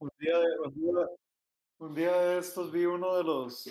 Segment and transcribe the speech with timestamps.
[0.00, 1.06] Un día, de, un, día,
[1.78, 3.64] un día de estos vi uno de los,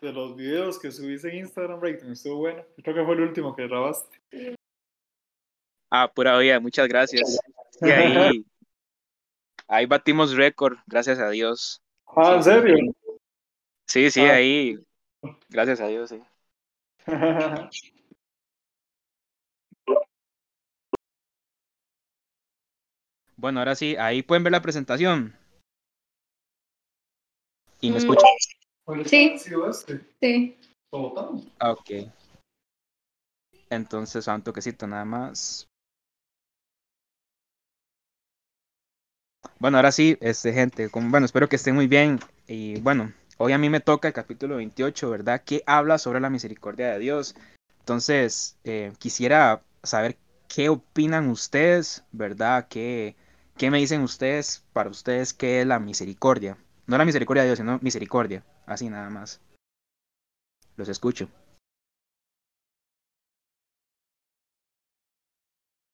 [0.00, 2.64] de los videos que subiste en Instagram, Breakdown, estuvo bueno.
[2.82, 4.18] Creo que fue el último que grabaste.
[5.90, 7.38] Ah, pura vida, muchas gracias.
[7.82, 8.44] Y ahí,
[9.68, 11.82] ahí batimos récord, gracias a Dios.
[12.06, 12.94] Ah, ¿en serio?
[13.86, 14.34] Sí, sí, Ah.
[14.34, 14.78] ahí,
[15.50, 16.22] gracias a Dios, sí.
[23.36, 25.36] Bueno, ahora sí, ahí pueden ver la presentación.
[27.84, 27.98] Y me Mm.
[27.98, 28.30] escuchan.
[28.86, 29.38] ¿Cuál Sí.
[29.68, 30.00] este?
[30.22, 30.56] Sí.
[31.58, 31.90] Ah, Ok.
[33.68, 35.68] Entonces, a un toquecito nada más.
[39.58, 42.20] Bueno, ahora sí, este, gente, como, bueno, espero que estén muy bien.
[42.46, 45.42] Y bueno, hoy a mí me toca el capítulo 28, ¿verdad?
[45.44, 47.34] Que habla sobre la misericordia de Dios.
[47.80, 50.16] Entonces, eh, quisiera saber
[50.48, 52.66] qué opinan ustedes, ¿verdad?
[52.68, 53.14] ¿Qué,
[53.58, 56.56] ¿Qué me dicen ustedes, para ustedes, qué es la misericordia?
[56.86, 58.44] No la misericordia de Dios, sino misericordia.
[58.66, 59.40] Así nada más.
[60.76, 61.28] Los escucho.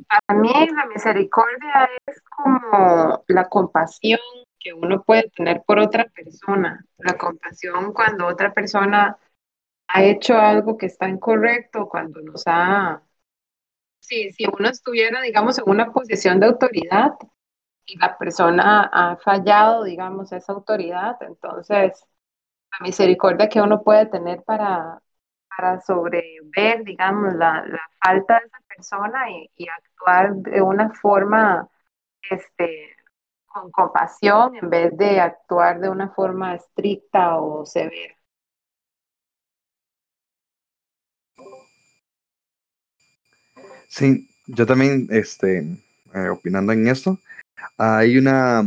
[0.09, 4.19] Para mí la misericordia es como la compasión
[4.59, 6.85] que uno puede tener por otra persona.
[6.99, 9.17] La compasión cuando otra persona
[9.89, 13.03] ha hecho algo que está incorrecto, cuando nos ha...
[14.01, 17.13] Sí, si uno estuviera, digamos, en una posición de autoridad
[17.87, 22.07] y la persona ha fallado, digamos, esa autoridad, entonces
[22.73, 25.03] la misericordia que uno puede tener para,
[25.49, 31.69] para sobrever, digamos, la, la falta de esa persona y, actuar de una forma
[32.31, 32.97] este,
[33.47, 38.15] con compasión en vez de actuar de una forma estricta o severa.
[43.89, 45.59] Sí, yo también, este,
[46.15, 47.19] eh, opinando en esto,
[47.79, 48.61] hay una,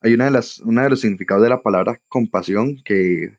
[0.00, 3.38] hay una de las, una de los significados de la palabra compasión que,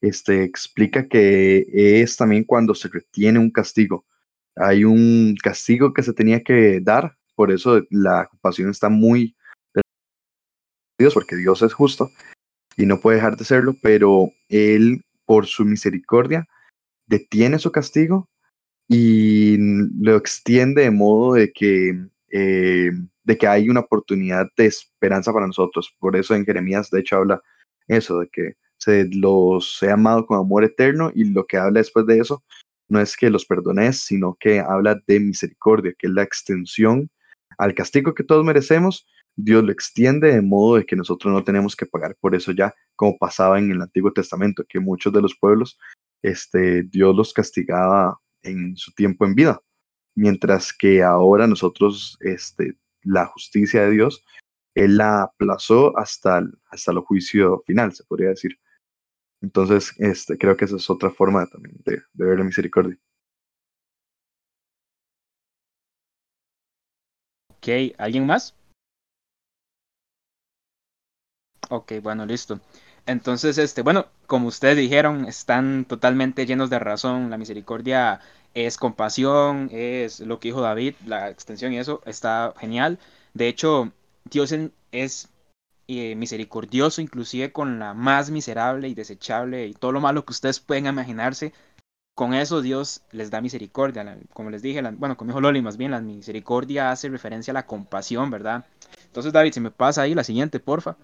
[0.00, 4.04] este, explica que es también cuando se retiene un castigo.
[4.56, 9.34] Hay un castigo que se tenía que dar, por eso la compasión está muy
[10.98, 12.10] Dios, porque Dios es justo
[12.76, 16.46] y no puede dejar de serlo, pero Él, por su misericordia,
[17.06, 18.28] detiene su castigo
[18.88, 22.92] y lo extiende de modo de que, eh,
[23.24, 25.94] de que hay una oportunidad de esperanza para nosotros.
[25.98, 27.42] Por eso en Jeremías, de hecho, habla
[27.88, 32.06] eso, de que se los he amado con amor eterno y lo que habla después
[32.06, 32.42] de eso
[32.88, 37.10] no es que los perdones, sino que habla de misericordia, que es la extensión
[37.58, 39.06] al castigo que todos merecemos.
[39.36, 42.74] Dios lo extiende de modo de que nosotros no tenemos que pagar por eso ya,
[42.94, 45.78] como pasaba en el Antiguo Testamento, que muchos de los pueblos,
[46.22, 49.60] este, Dios los castigaba en su tiempo en vida,
[50.14, 54.24] mientras que ahora nosotros, este, la justicia de Dios,
[54.74, 58.58] Él la aplazó hasta hasta el juicio final, se podría decir.
[59.42, 62.98] Entonces, este, creo que esa es otra forma también de, de ver la misericordia.
[67.50, 68.54] Ok, ¿alguien más?
[71.70, 72.60] Ok, bueno, listo.
[73.06, 77.30] Entonces, este, bueno, como ustedes dijeron, están totalmente llenos de razón.
[77.30, 78.20] La misericordia
[78.54, 82.98] es compasión, es lo que dijo David, la extensión y eso está genial.
[83.34, 83.92] De hecho,
[84.30, 84.54] Dios
[84.92, 85.28] es
[85.86, 90.60] eh, misericordioso inclusive con la más miserable y desechable y todo lo malo que ustedes
[90.60, 91.52] pueden imaginarse.
[92.14, 94.18] Con eso Dios les da misericordia.
[94.32, 97.66] Como les dije, bueno, como dijo Loli, más bien la misericordia hace referencia a la
[97.66, 98.64] compasión, ¿verdad?
[99.06, 100.96] Entonces, David, si me pasa ahí la siguiente, porfa.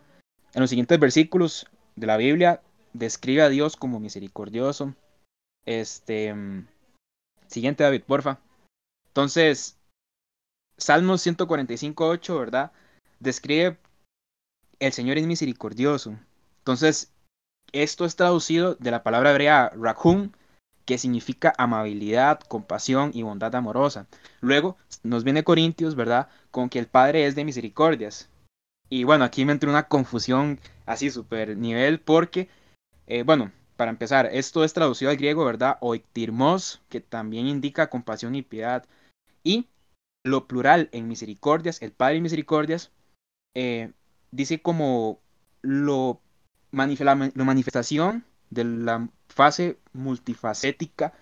[0.55, 2.62] En los siguientes versículos de la Biblia
[2.93, 4.95] describe a Dios como misericordioso.
[5.67, 6.67] Este, mm,
[7.47, 8.39] siguiente David, porfa.
[9.09, 9.77] Entonces,
[10.79, 12.73] Salmos 145.8, ¿verdad?
[13.19, 13.77] Describe
[14.79, 16.19] el Señor es misericordioso.
[16.61, 17.12] Entonces,
[17.73, 20.33] esto es traducido de la palabra hebrea rakhum,
[20.87, 24.06] que significa amabilidad, compasión y bondad amorosa.
[24.41, 26.29] Luego nos viene Corintios, ¿verdad?
[26.50, 28.30] Con que el Padre es de misericordias.
[28.91, 32.49] Y bueno, aquí me entró una confusión así súper nivel porque,
[33.06, 35.79] eh, bueno, para empezar, esto es traducido al griego, ¿verdad?
[35.81, 38.85] Oiktirmos, que también indica compasión y piedad.
[39.44, 39.69] Y
[40.25, 42.91] lo plural en misericordias, el Padre y misericordias,
[43.55, 43.93] eh,
[44.32, 45.20] dice como
[45.62, 46.20] lo,
[46.73, 46.87] la,
[47.35, 51.14] la manifestación de la fase multifacética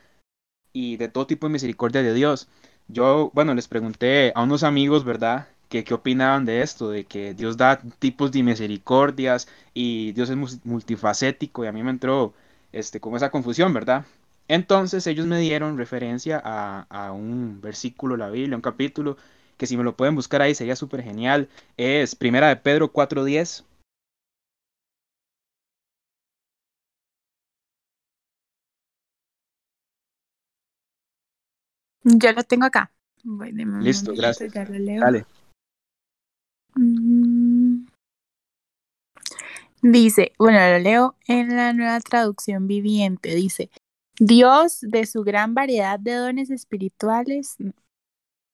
[0.73, 2.49] y de todo tipo de misericordia de Dios.
[2.89, 5.49] Yo, bueno, les pregunté a unos amigos, ¿verdad?
[5.69, 10.37] que qué opinaban de esto, de que Dios da tipos de misericordias y Dios es
[10.65, 12.35] multifacético y a mí me entró
[12.73, 14.05] este, como esa confusión, ¿verdad?
[14.49, 19.17] Entonces ellos me dieron referencia a, a un versículo de la Biblia, un capítulo,
[19.57, 23.65] que si me lo pueden buscar ahí sería súper genial, es Primera de Pedro 4.10.
[32.05, 32.93] Ya lo tengo acá.
[33.25, 34.53] Bueno, Listo, gracias.
[34.99, 35.27] Dale.
[36.79, 37.87] Mm.
[39.83, 43.35] Dice, bueno, lo leo en la nueva traducción viviente.
[43.35, 43.71] Dice,
[44.19, 47.57] Dios de su gran variedad de dones espirituales.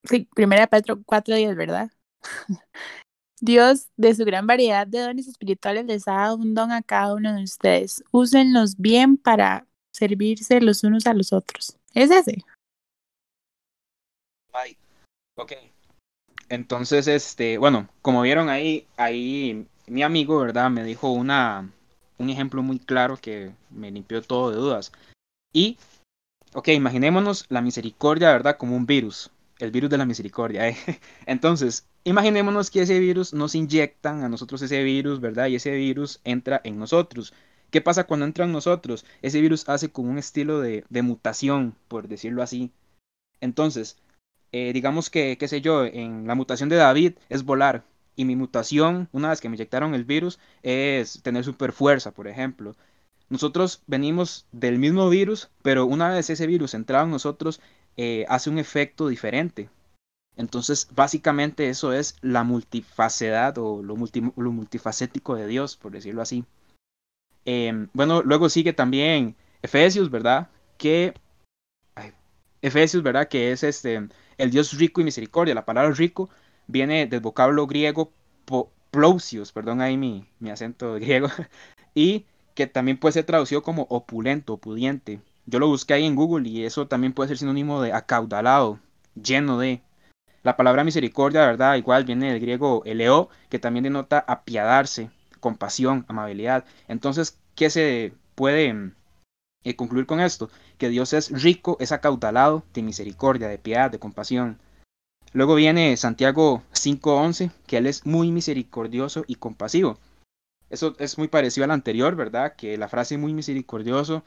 [0.03, 1.91] Sí, primera Pedro 4.10, ¿verdad?
[3.41, 7.13] Dios de su gran variedad de dones espirituales les ha dado un don a cada
[7.13, 8.03] uno de ustedes.
[8.11, 11.77] Úsenlos bien para servirse los unos a los otros.
[11.93, 12.43] ¿Es ese?
[14.51, 14.77] Bye.
[15.35, 15.74] Ok.
[16.49, 20.69] Entonces, este, bueno, como vieron ahí, ahí mi amigo, ¿verdad?
[20.69, 21.71] Me dijo una,
[22.17, 24.91] un ejemplo muy claro que me limpió todo de dudas.
[25.53, 25.77] Y,
[26.53, 28.57] ok, imaginémonos la misericordia, ¿verdad?
[28.57, 30.69] Como un virus, el virus de la misericordia.
[30.69, 30.77] ¿eh?
[31.25, 35.47] Entonces, imaginémonos que ese virus nos inyectan a nosotros ese virus, ¿verdad?
[35.47, 37.33] Y ese virus entra en nosotros.
[37.71, 39.05] ¿Qué pasa cuando entra en nosotros?
[39.21, 42.71] Ese virus hace como un estilo de, de mutación, por decirlo así.
[43.41, 43.97] Entonces,
[44.51, 47.83] eh, digamos que, qué sé yo, en la mutación de David es volar.
[48.15, 52.27] Y mi mutación, una vez que me inyectaron el virus, es tener super fuerza, por
[52.27, 52.75] ejemplo.
[53.29, 57.59] Nosotros venimos del mismo virus, pero una vez ese virus entrado en nosotros,
[57.97, 59.69] eh, hace un efecto diferente.
[60.37, 66.21] Entonces, básicamente eso es la multifacedad o lo, multi, lo multifacético de Dios, por decirlo
[66.21, 66.45] así.
[67.45, 70.49] Eh, bueno, luego sigue también Efesios, ¿verdad?
[70.77, 71.13] Que
[72.65, 73.27] Efesios, ¿verdad?
[73.27, 74.07] Que es este
[74.37, 75.53] el Dios rico y misericordia.
[75.53, 76.29] La palabra rico
[76.67, 78.11] viene del vocablo griego
[78.45, 81.27] po, plosios, perdón ahí mi, mi acento griego,
[81.93, 82.25] y
[82.55, 85.19] que también puede ser traducido como opulento, pudiente.
[85.45, 88.79] Yo lo busqué ahí en Google y eso también puede ser sinónimo de acaudalado,
[89.15, 89.81] lleno de.
[90.41, 91.75] La palabra misericordia, ¿verdad?
[91.75, 95.09] Igual viene del griego eleo, que también denota apiadarse,
[95.39, 96.65] compasión, amabilidad.
[96.87, 98.91] Entonces, ¿qué se puede
[99.63, 100.49] eh, concluir con esto?
[100.77, 104.59] Que Dios es rico, es acaudalado de misericordia, de piedad, de compasión.
[105.33, 109.97] Luego viene Santiago 5.11, que Él es muy misericordioso y compasivo.
[110.69, 112.55] Eso es muy parecido al anterior, ¿verdad?
[112.55, 114.23] Que la frase muy misericordioso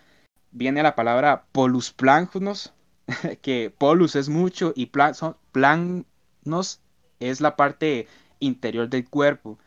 [0.51, 2.73] viene a la palabra polus planos,
[3.43, 6.81] que polus es mucho y planos
[7.21, 8.07] es la parte
[8.39, 9.59] interior del cuerpo.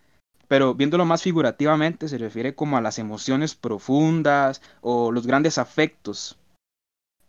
[0.47, 6.37] Pero viéndolo más figurativamente se refiere como a las emociones profundas o los grandes afectos.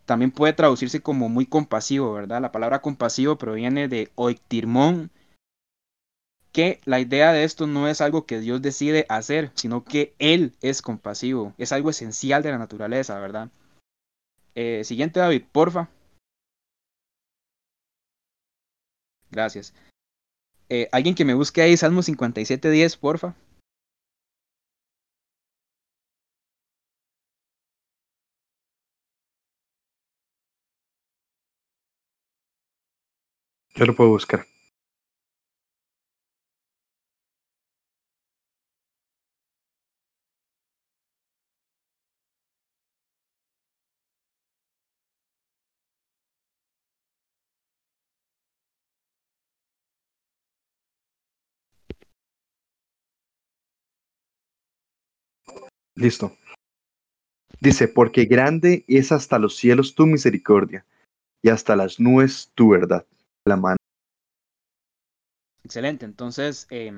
[0.05, 2.41] También puede traducirse como muy compasivo, ¿verdad?
[2.41, 5.11] La palabra compasivo proviene de oiktirmón,
[6.51, 10.53] que la idea de esto no es algo que Dios decide hacer, sino que Él
[10.61, 11.53] es compasivo.
[11.57, 13.49] Es algo esencial de la naturaleza, ¿verdad?
[14.55, 15.89] Eh, siguiente, David, porfa.
[19.31, 19.73] Gracias.
[20.69, 23.35] Eh, alguien que me busque ahí, Salmo 57.10, porfa.
[33.83, 34.45] Yo lo puedo buscar.
[55.97, 56.37] Listo.
[57.59, 60.85] Dice, porque grande es hasta los cielos tu misericordia
[61.43, 63.05] y hasta las nubes tu verdad.
[63.45, 63.77] La mano.
[65.63, 66.05] Excelente.
[66.05, 66.91] Entonces, eh,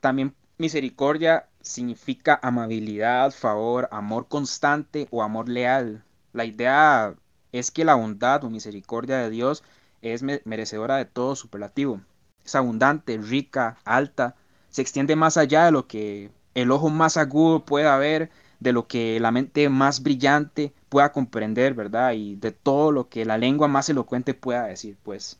[0.00, 6.04] también misericordia significa amabilidad, favor, amor constante o amor leal.
[6.32, 7.14] La idea
[7.52, 9.62] es que la bondad o misericordia de Dios
[10.02, 12.00] es merecedora de todo superlativo.
[12.44, 14.36] Es abundante, rica, alta,
[14.70, 18.86] se extiende más allá de lo que el ojo más agudo pueda ver, de lo
[18.86, 22.12] que la mente más brillante pueda comprender, ¿verdad?
[22.12, 25.38] Y de todo lo que la lengua más elocuente pueda decir, pues.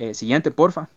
[0.00, 0.88] Eh, siguiente, porfa.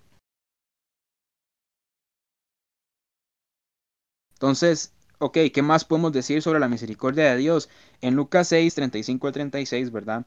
[4.36, 7.70] Entonces, ok, ¿qué más podemos decir sobre la misericordia de Dios?
[8.00, 10.26] En Lucas 6, 35 al 36, ¿verdad?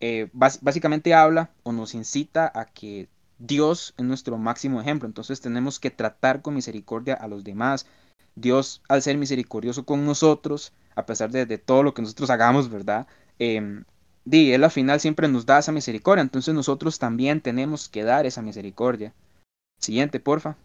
[0.00, 3.08] Eh, básicamente habla o nos incita a que
[3.38, 7.86] Dios es nuestro máximo ejemplo, entonces tenemos que tratar con misericordia a los demás.
[8.34, 13.06] Dios, al ser misericordioso con nosotros, a pesar de, todo lo que nosotros hagamos, ¿verdad?
[13.38, 13.84] Eh,
[14.30, 18.26] di, Él al final siempre nos da esa misericordia, entonces nosotros también tenemos que dar
[18.26, 19.14] esa misericordia.
[19.78, 20.56] Siguiente, porfa.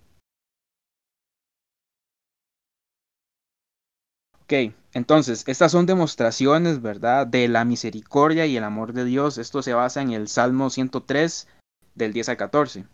[4.43, 7.25] Ok, entonces, estas son demostraciones, ¿verdad?
[7.25, 9.37] De la misericordia y el amor de Dios.
[9.37, 11.47] Esto se basa en el Salmo 103,
[11.95, 12.85] del 10 al 14.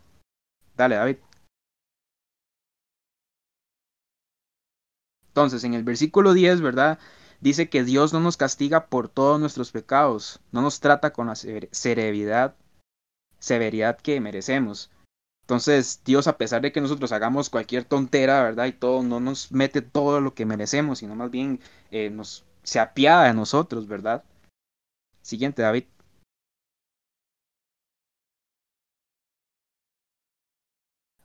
[0.77, 1.17] Dale, David.
[5.27, 6.99] Entonces, en el versículo 10, ¿verdad?
[7.41, 11.36] Dice que Dios no nos castiga por todos nuestros pecados, no nos trata con la
[11.36, 12.55] severidad,
[13.39, 14.91] severidad que merecemos.
[15.41, 18.65] Entonces, Dios, a pesar de que nosotros hagamos cualquier tontera, ¿verdad?
[18.67, 22.79] Y todo, no nos mete todo lo que merecemos, sino más bien eh, nos, se
[22.79, 24.24] apiada de nosotros, ¿verdad?
[25.24, 25.86] Siguiente, David.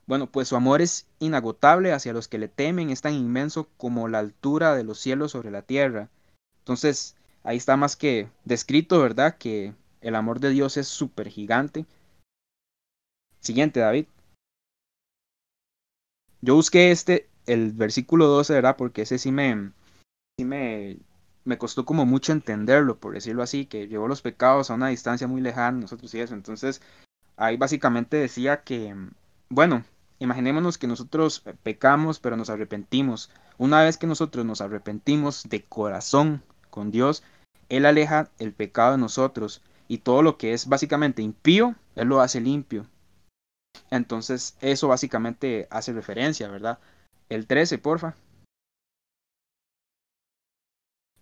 [0.07, 4.07] Bueno, pues su amor es inagotable hacia los que le temen, es tan inmenso como
[4.07, 6.09] la altura de los cielos sobre la tierra.
[6.59, 9.37] Entonces, ahí está más que descrito, ¿verdad?
[9.37, 11.85] Que el amor de Dios es súper gigante.
[13.39, 14.05] Siguiente, David.
[16.41, 18.77] Yo busqué este, el versículo 12, ¿verdad?
[18.77, 19.71] Porque ese sí me,
[20.37, 20.97] sí me,
[21.43, 25.27] me costó como mucho entenderlo, por decirlo así, que llevó los pecados a una distancia
[25.27, 26.35] muy lejana, nosotros y eso.
[26.35, 26.81] Entonces,
[27.37, 28.95] ahí básicamente decía que,
[29.49, 29.83] bueno,
[30.19, 33.29] Imaginémonos que nosotros eh, pecamos, pero nos arrepentimos.
[33.57, 37.23] Una vez que nosotros nos arrepentimos de corazón con Dios,
[37.69, 42.21] Él aleja el pecado de nosotros y todo lo que es básicamente impío, Él lo
[42.21, 42.85] hace limpio.
[43.91, 46.79] Entonces, eso básicamente hace referencia, ¿verdad?
[47.29, 48.15] El 13, porfa.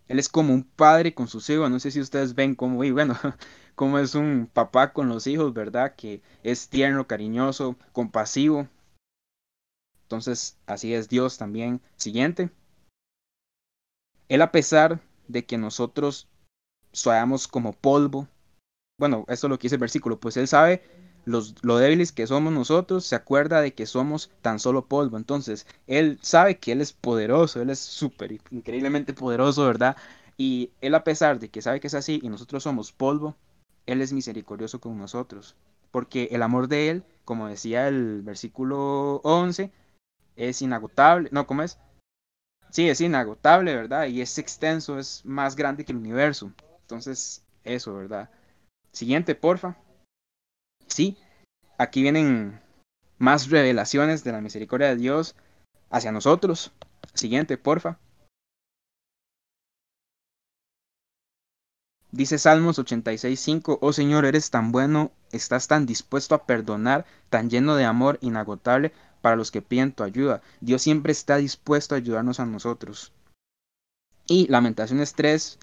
[0.06, 1.70] Él es como un padre con sus hijos.
[1.70, 3.18] No sé si ustedes ven cómo, y bueno,
[3.74, 5.94] cómo es un papá con los hijos, ¿verdad?
[5.96, 8.68] Que es tierno, cariñoso, compasivo.
[10.04, 11.80] Entonces, así es Dios también.
[11.96, 12.50] Siguiente.
[14.28, 16.28] Él a pesar de que nosotros
[16.92, 18.28] seamos como polvo,
[18.98, 20.82] bueno, esto es lo que dice el versículo, pues Él sabe
[21.24, 25.16] los, lo débiles que somos nosotros, se acuerda de que somos tan solo polvo.
[25.16, 29.96] Entonces, Él sabe que Él es poderoso, Él es súper, increíblemente poderoso, ¿verdad?
[30.36, 33.36] Y Él a pesar de que sabe que es así y nosotros somos polvo,
[33.86, 35.56] Él es misericordioso con nosotros.
[35.90, 39.70] Porque el amor de Él, como decía el versículo 11,
[40.36, 41.78] es inagotable, no, ¿cómo es?
[42.70, 44.06] Sí, es inagotable, ¿verdad?
[44.06, 46.52] Y es extenso, es más grande que el universo.
[46.80, 48.30] Entonces, eso, ¿verdad?
[48.92, 49.76] Siguiente, porfa.
[50.86, 51.16] Sí,
[51.78, 52.60] aquí vienen
[53.18, 55.36] más revelaciones de la misericordia de Dios
[55.90, 56.72] hacia nosotros.
[57.14, 57.98] Siguiente, porfa.
[62.10, 67.74] Dice Salmos 86.5, oh Señor, eres tan bueno, estás tan dispuesto a perdonar, tan lleno
[67.74, 68.92] de amor inagotable,
[69.24, 70.42] para los que piden tu ayuda.
[70.60, 73.10] Dios siempre está dispuesto a ayudarnos a nosotros.
[74.26, 75.58] Y Lamentaciones 3,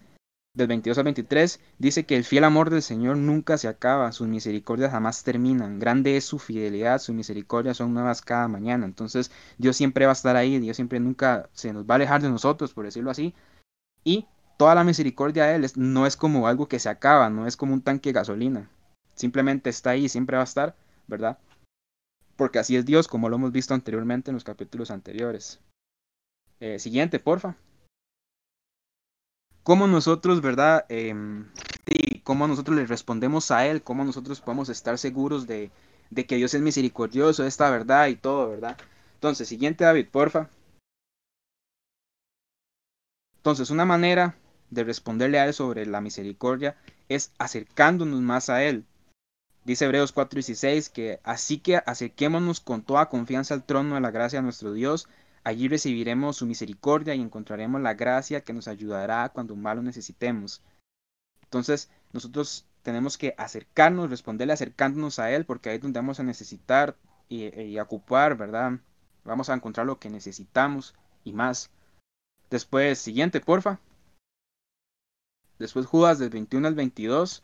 [0.56, 4.28] del 22 al 23, dice que el fiel amor del Señor nunca se acaba, sus
[4.28, 5.78] misericordias jamás terminan.
[5.78, 8.84] Grande es su fidelidad, sus misericordias son nuevas cada mañana.
[8.84, 12.24] Entonces Dios siempre va a estar ahí, Dios siempre nunca se nos va a alejar
[12.24, 13.36] de nosotros, por decirlo así.
[14.04, 14.26] Y
[14.58, 17.76] toda la misericordia de Él no es como algo que se acaba, no es como
[17.76, 18.72] un tanque de gasolina.
[19.14, 20.76] Simplemente está ahí, siempre va a estar,
[21.06, 21.38] ¿verdad?
[22.42, 25.60] Porque así es Dios, como lo hemos visto anteriormente en los capítulos anteriores.
[26.60, 27.56] Eh, siguiente, porfa.
[29.62, 30.88] ¿Cómo nosotros, verdad?
[30.90, 31.14] Eh,
[32.24, 33.84] ¿Cómo nosotros le respondemos a Él?
[33.84, 35.70] ¿Cómo nosotros podemos estar seguros de,
[36.10, 38.76] de que Dios es misericordioso, esta verdad y todo, verdad?
[39.14, 40.50] Entonces, siguiente, David, porfa.
[43.36, 44.36] Entonces, una manera
[44.72, 46.76] de responderle a Él sobre la misericordia
[47.08, 48.88] es acercándonos más a Él.
[49.64, 54.40] Dice Hebreos 4:16 que así que acerquémonos con toda confianza al trono de la gracia
[54.40, 55.08] de nuestro Dios,
[55.44, 60.64] allí recibiremos su misericordia y encontraremos la gracia que nos ayudará cuando mal lo necesitemos.
[61.44, 66.24] Entonces, nosotros tenemos que acercarnos, responderle acercándonos a Él, porque ahí es donde vamos a
[66.24, 66.98] necesitar
[67.30, 68.80] y, y ocupar, ¿verdad?
[69.24, 71.70] Vamos a encontrar lo que necesitamos y más.
[72.50, 73.80] Después, siguiente, porfa.
[75.60, 77.44] Después Judas del 21 al 22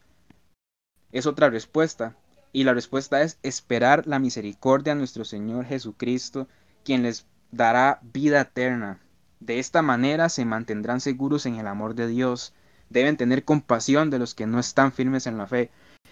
[1.11, 2.15] es otra respuesta.
[2.53, 6.47] Y la respuesta es esperar la misericordia de nuestro Señor Jesucristo,
[6.83, 8.99] quien les dará vida eterna.
[9.39, 12.53] De esta manera se mantendrán seguros en el amor de Dios.
[12.89, 15.69] Deben tener compasión de los que no están firmes en la fe.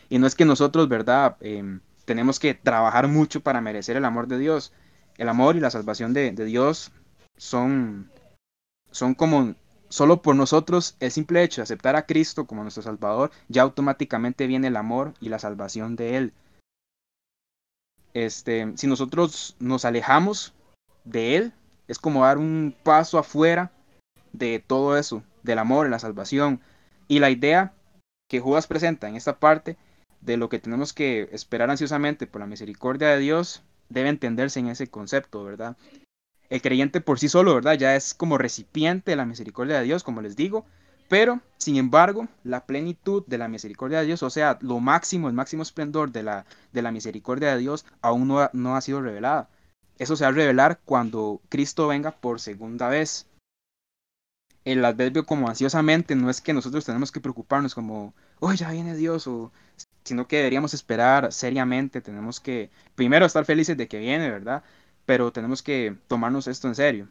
[0.10, 1.38] Y no es que nosotros, ¿verdad?
[1.40, 4.72] Em, tenemos que trabajar mucho para merecer el amor de Dios.
[5.18, 6.92] El amor y la salvación de, de Dios
[7.38, 8.12] son,
[8.92, 9.56] son como
[9.96, 14.46] Solo por nosotros el simple hecho de aceptar a Cristo como nuestro Salvador, ya automáticamente
[14.46, 16.34] viene el amor y la salvación de Él.
[18.14, 20.54] Este, si nosotros nos alejamos
[21.06, 21.54] de Él,
[21.88, 23.72] es como dar un paso afuera
[24.34, 26.60] de todo eso, del amor y la salvación.
[27.08, 27.72] Y la idea
[28.30, 29.78] que Judas presenta en esta parte
[30.20, 34.68] de lo que tenemos que esperar ansiosamente por la misericordia de Dios debe entenderse en
[34.68, 35.78] ese concepto, ¿verdad?
[36.50, 37.74] El creyente por sí solo, ¿verdad?
[37.78, 40.66] Ya es como recipiente de la misericordia de Dios, como les digo.
[41.08, 45.34] Pero, sin embargo, la plenitud de la misericordia de Dios, o sea, lo máximo, el
[45.36, 49.02] máximo esplendor de la, de la misericordia de Dios, aún no ha, no ha sido
[49.02, 49.50] revelada.
[49.98, 53.28] Eso se va a revelar cuando Cristo venga por segunda vez.
[54.66, 58.96] el adverbio como ansiosamente no es que nosotros tenemos que preocuparnos como, oh, ya viene
[58.96, 59.52] Dios, o,
[60.04, 64.64] sino que deberíamos esperar seriamente, tenemos que primero estar felices de que viene, ¿verdad?
[65.06, 67.08] Pero tenemos que tomarnos esto en serio.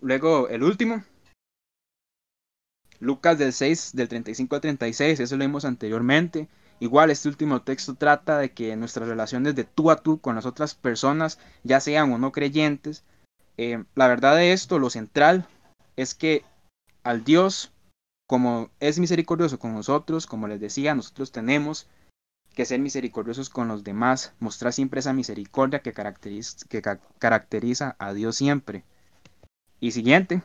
[0.00, 1.02] Luego, el último,
[3.00, 6.48] Lucas del 6, del 35 al 36, eso lo vimos anteriormente.
[6.80, 10.46] Igual este último texto trata de que nuestras relaciones de tú a tú con las
[10.46, 13.04] otras personas, ya sean o no creyentes,
[13.56, 15.46] eh, la verdad de esto, lo central,
[15.96, 16.44] es que
[17.02, 17.72] al Dios,
[18.28, 21.88] como es misericordioso con nosotros, como les decía, nosotros tenemos
[22.58, 26.82] que ser misericordiosos con los demás, mostrar siempre esa misericordia que caracteriza, que
[27.20, 28.82] caracteriza a Dios siempre.
[29.78, 30.42] Y siguiente.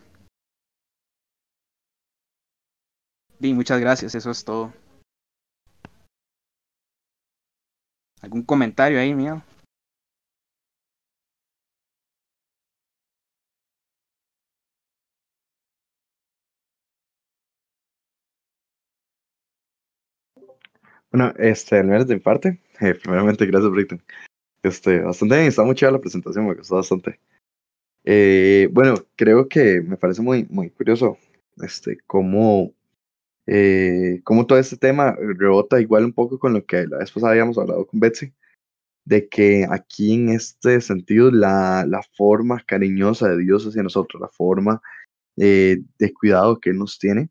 [3.40, 4.72] Y muchas gracias, eso es todo.
[8.22, 9.42] ¿Algún comentario ahí, mío?
[21.14, 24.02] Bueno, este, al menos de mi parte, eh, primeramente, gracias, Britton.
[24.64, 27.20] Este, bastante bien, está muy chida la presentación, me gustó bastante.
[28.04, 31.20] Eh, bueno, creo que me parece muy, muy curioso
[31.58, 32.74] este, cómo,
[33.46, 37.34] eh, cómo todo este tema rebota igual un poco con lo que la vez pasada
[37.34, 38.34] habíamos hablado con Betsy,
[39.06, 44.30] de que aquí en este sentido la, la forma cariñosa de Dios hacia nosotros, la
[44.30, 44.82] forma
[45.36, 47.30] de cuidado que Él nos tiene,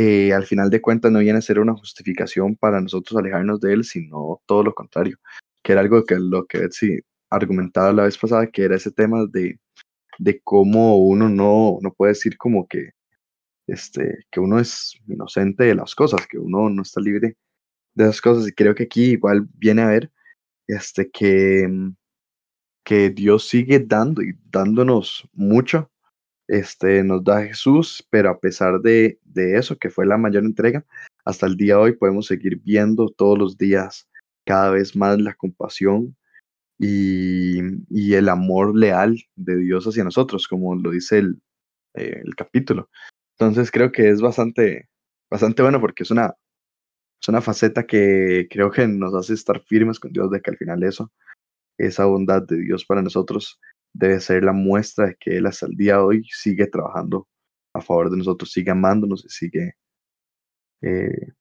[0.00, 3.72] eh, al final de cuentas no viene a ser una justificación para nosotros alejarnos de
[3.72, 5.18] él, sino todo lo contrario,
[5.60, 7.00] que era algo que lo que Betsy
[7.30, 9.58] argumentaba la vez pasada, que era ese tema de,
[10.20, 12.90] de cómo uno no, no puede decir como que,
[13.66, 17.36] este, que uno es inocente de las cosas, que uno no está libre
[17.94, 20.12] de esas cosas, y creo que aquí igual viene a ver
[20.68, 21.68] este, que,
[22.84, 25.90] que Dios sigue dando y dándonos mucho
[26.48, 30.84] este, nos da Jesús, pero a pesar de, eso, que fue la mayor entrega,
[31.24, 34.08] hasta el día de hoy podemos seguir viendo todos los días
[34.44, 36.16] cada vez más la compasión
[36.78, 37.60] y,
[38.14, 41.40] el amor leal de Dios hacia nosotros, como lo dice el,
[41.94, 42.88] eh, el capítulo.
[43.38, 44.88] Entonces creo que es bastante,
[45.30, 46.34] bastante bueno porque es una,
[47.20, 50.56] es una faceta que creo que nos hace estar firmes con Dios de que al
[50.56, 51.12] final eso,
[51.76, 53.60] esa bondad de Dios para nosotros,
[53.98, 57.26] debe ser la muestra de que Él hasta el día de hoy sigue trabajando
[57.74, 59.74] a favor de nosotros, sigue amándonos y sigue,
[60.82, 61.32] eh,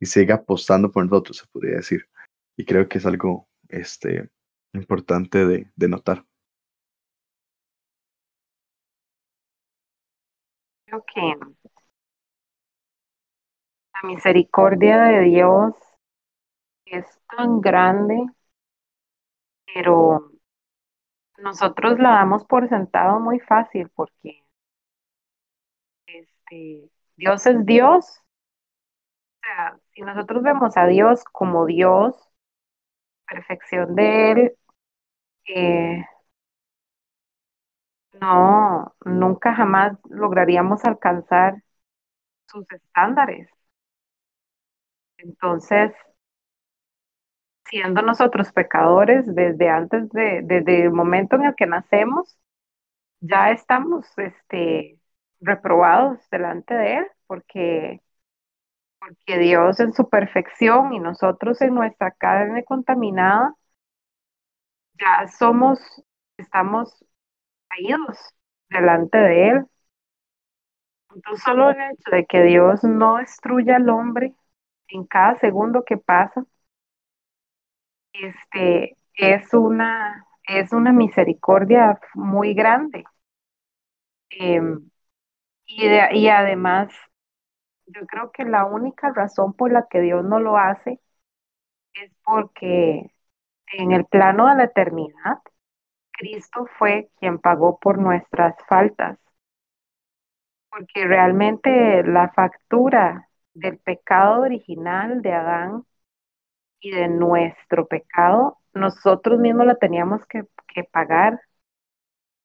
[0.00, 2.08] y sigue apostando por nosotros, se podría decir.
[2.56, 4.30] Y creo que es algo este,
[4.72, 6.24] importante de, de notar.
[10.86, 11.20] Creo que
[13.92, 15.74] la misericordia de Dios
[16.86, 17.04] es
[17.36, 18.16] tan grande,
[19.66, 20.37] pero
[21.38, 24.44] nosotros la damos por sentado muy fácil porque
[26.06, 28.04] este, Dios es Dios.
[28.06, 32.14] O sea, si nosotros vemos a Dios como Dios,
[33.28, 34.52] perfección de Él,
[35.48, 36.04] eh,
[38.20, 41.62] no, nunca jamás lograríamos alcanzar
[42.48, 43.48] sus estándares.
[45.18, 45.92] Entonces,
[47.70, 52.38] siendo nosotros pecadores desde antes de, desde el momento en el que nacemos,
[53.20, 55.00] ya estamos este,
[55.40, 58.02] reprobados delante de Él, porque,
[59.00, 63.54] porque Dios en su perfección y nosotros en nuestra carne contaminada,
[64.98, 65.78] ya somos,
[66.36, 67.04] estamos
[67.68, 68.18] caídos
[68.70, 69.66] delante de Él.
[71.14, 74.34] Entonces, solo el hecho de que Dios no destruya al hombre
[74.88, 76.44] en cada segundo que pasa,
[78.22, 83.04] este, es una, es una misericordia muy grande.
[84.30, 84.90] Em,
[85.66, 86.92] y, y además,
[87.86, 91.00] yo creo que la única razón por la que Dios no lo hace
[91.94, 93.12] es porque
[93.74, 95.38] en el plano de la eternidad,
[96.12, 99.18] Cristo fue quien pagó por nuestras faltas.
[100.70, 105.84] Porque realmente la factura del pecado original de Adán
[106.80, 110.44] y de nuestro pecado, nosotros mismos la teníamos que,
[110.92, 111.40] pagar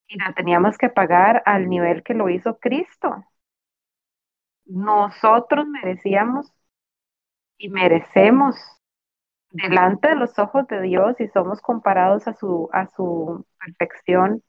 [0.08, 3.24] y la teníamos que pagar al nivel que lo hizo Cristo.
[4.66, 6.52] Nosotros merecíamos
[7.58, 8.56] y merecemos
[9.52, 14.44] delante de los ojos de Dios y somos comparados a su, a su perfección,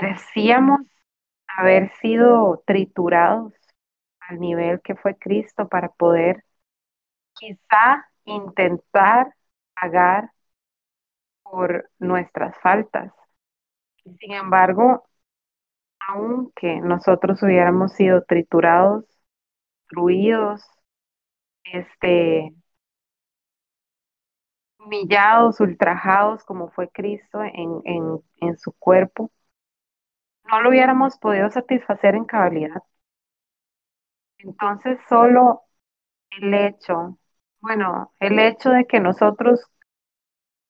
[0.00, 0.80] merecíamos
[1.56, 3.54] haber sido triturados
[4.20, 6.44] al nivel que fue Cristo para poder
[7.34, 9.34] quizá intentar
[9.74, 10.30] pagar
[11.42, 13.12] por nuestras faltas.
[14.20, 15.04] Sin embargo,
[16.08, 19.04] aunque nosotros hubiéramos sido triturados,
[19.88, 20.62] destruidos,
[21.64, 22.52] este,
[24.80, 29.30] humillados, ultrajados como fue Cristo en, en, en su cuerpo,
[30.50, 32.82] no lo hubiéramos podido satisfacer en cabalidad.
[34.38, 35.62] Entonces solo
[36.32, 37.18] el hecho,
[37.60, 39.60] bueno, el hecho de que nosotros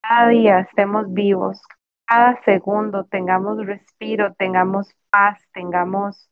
[0.01, 1.61] cada día estemos vivos,
[2.05, 6.29] cada segundo tengamos respiro, tengamos paz, tengamos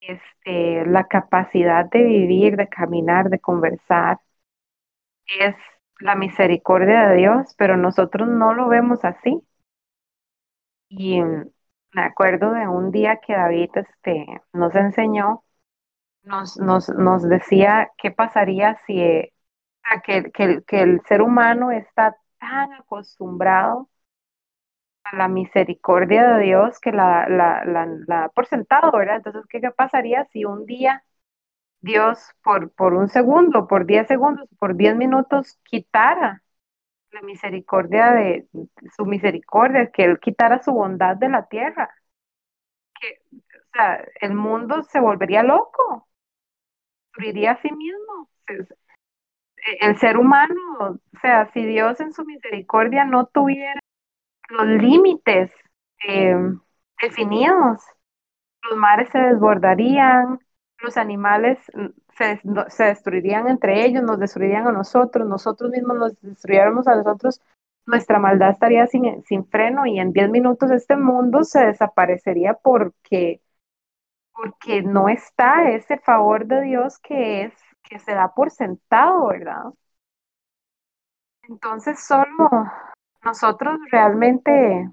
[0.00, 4.18] este, la capacidad de vivir, de caminar, de conversar,
[5.40, 5.56] es
[5.98, 9.42] la misericordia de Dios, pero nosotros no lo vemos así.
[10.88, 15.42] Y me acuerdo de un día que David este, nos enseñó,
[16.24, 19.31] nos, nos, nos decía qué pasaría si
[20.04, 23.88] que, que, el ser humano está tan acostumbrado
[25.04, 29.16] a la misericordia de Dios que la, la, la, la por sentado, ¿verdad?
[29.16, 31.04] Entonces, ¿qué, pasaría si un día
[31.80, 36.42] Dios por, por un segundo, por diez segundos, por diez minutos quitara
[37.12, 38.48] la misericordia de
[38.96, 41.90] su misericordia, que Él quitara su bondad de la tierra?
[43.00, 46.08] Que, o sea, el mundo se volvería loco,
[47.14, 48.28] destruiría a sí mismo.
[49.80, 53.80] El ser humano, o sea, si Dios en su misericordia no tuviera
[54.48, 55.50] los límites
[56.06, 56.36] eh,
[57.00, 57.82] definidos.
[58.62, 60.38] Los mares se desbordarían,
[60.78, 61.58] los animales
[62.16, 67.40] se, se, destruirían entre ellos, nos destruirían a nosotros, nosotros mismos nos destruyéramos a nosotros,
[67.86, 73.40] nuestra maldad estaría sin, sin freno y en 10 minutos este mundo se desaparecería porque,
[74.32, 79.64] porque no está ese favor de Dios que es que se da por sentado, ¿verdad?
[81.48, 82.48] Entonces solo
[83.22, 84.90] nosotros realmente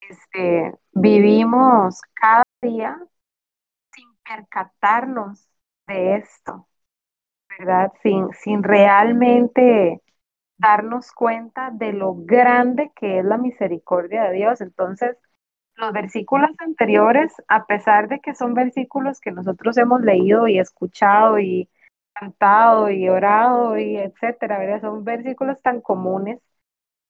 [0.00, 2.98] este, vivimos cada día
[3.92, 5.48] sin percatarnos
[5.86, 6.68] de esto,
[7.58, 7.92] ¿verdad?
[8.02, 10.02] Sin, sin realmente
[10.58, 14.60] darnos cuenta de lo grande que es la misericordia de Dios.
[14.60, 15.16] Entonces,
[15.78, 21.38] los versículos anteriores, a pesar de que son versículos que nosotros hemos leído y escuchado
[21.38, 21.68] y
[22.14, 24.82] cantado y orado y etcétera, ¿verdad?
[24.82, 26.40] Son versículos tan comunes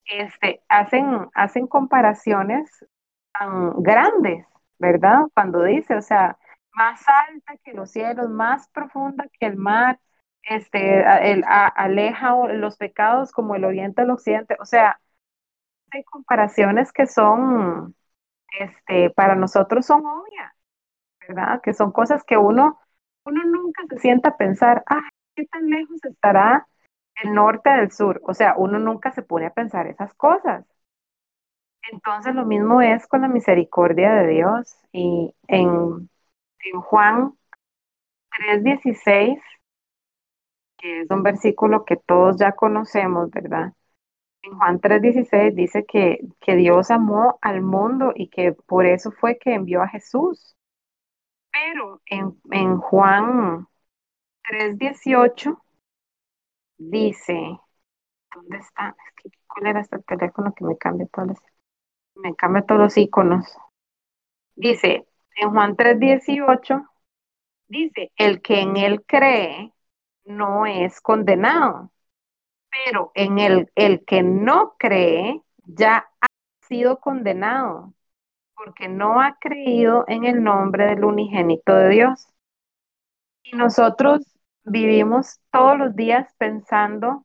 [0.08, 2.84] este, hacen, hacen comparaciones
[3.32, 4.46] tan grandes,
[4.78, 5.22] ¿verdad?
[5.34, 6.38] Cuando dice, o sea,
[6.72, 10.00] más alta que los cielos, más profunda que el mar,
[10.42, 11.00] este,
[11.32, 15.00] el, aleja los pecados como el oriente al occidente, o sea,
[15.90, 17.94] hay comparaciones que son,
[18.52, 20.52] este, para nosotros son obvias,
[21.28, 21.60] ¿verdad?
[21.62, 22.80] Que son cosas que uno,
[23.24, 25.02] uno nunca se sienta a pensar, ah,
[25.36, 26.66] ¿qué tan lejos estará
[27.24, 28.20] el norte del sur.
[28.24, 30.64] O sea, uno nunca se pone a pensar esas cosas.
[31.90, 34.76] Entonces lo mismo es con la misericordia de Dios.
[34.92, 36.10] Y en,
[36.60, 37.34] en Juan
[38.30, 39.40] 3:16,
[40.76, 43.72] que es un versículo que todos ya conocemos, ¿verdad?
[44.42, 49.38] En Juan 3:16 dice que, que Dios amó al mundo y que por eso fue
[49.38, 50.56] que envió a Jesús.
[51.52, 53.66] Pero en, en Juan
[54.42, 55.62] 3:18
[56.78, 57.58] dice,
[58.34, 58.96] ¿dónde está?
[59.48, 61.38] ¿Cuál era este teléfono que me cambia todos los,
[62.16, 63.46] me cambia todos los iconos?
[64.56, 66.86] Dice, en Juan 3:18,
[67.68, 69.72] dice, el que en él cree
[70.24, 71.90] no es condenado,
[72.84, 76.26] pero en el, el que no cree ya ha
[76.66, 77.92] sido condenado,
[78.54, 82.28] porque no ha creído en el nombre del unigénito de Dios.
[83.42, 84.20] Y nosotros
[84.64, 87.24] vivimos todos los días pensando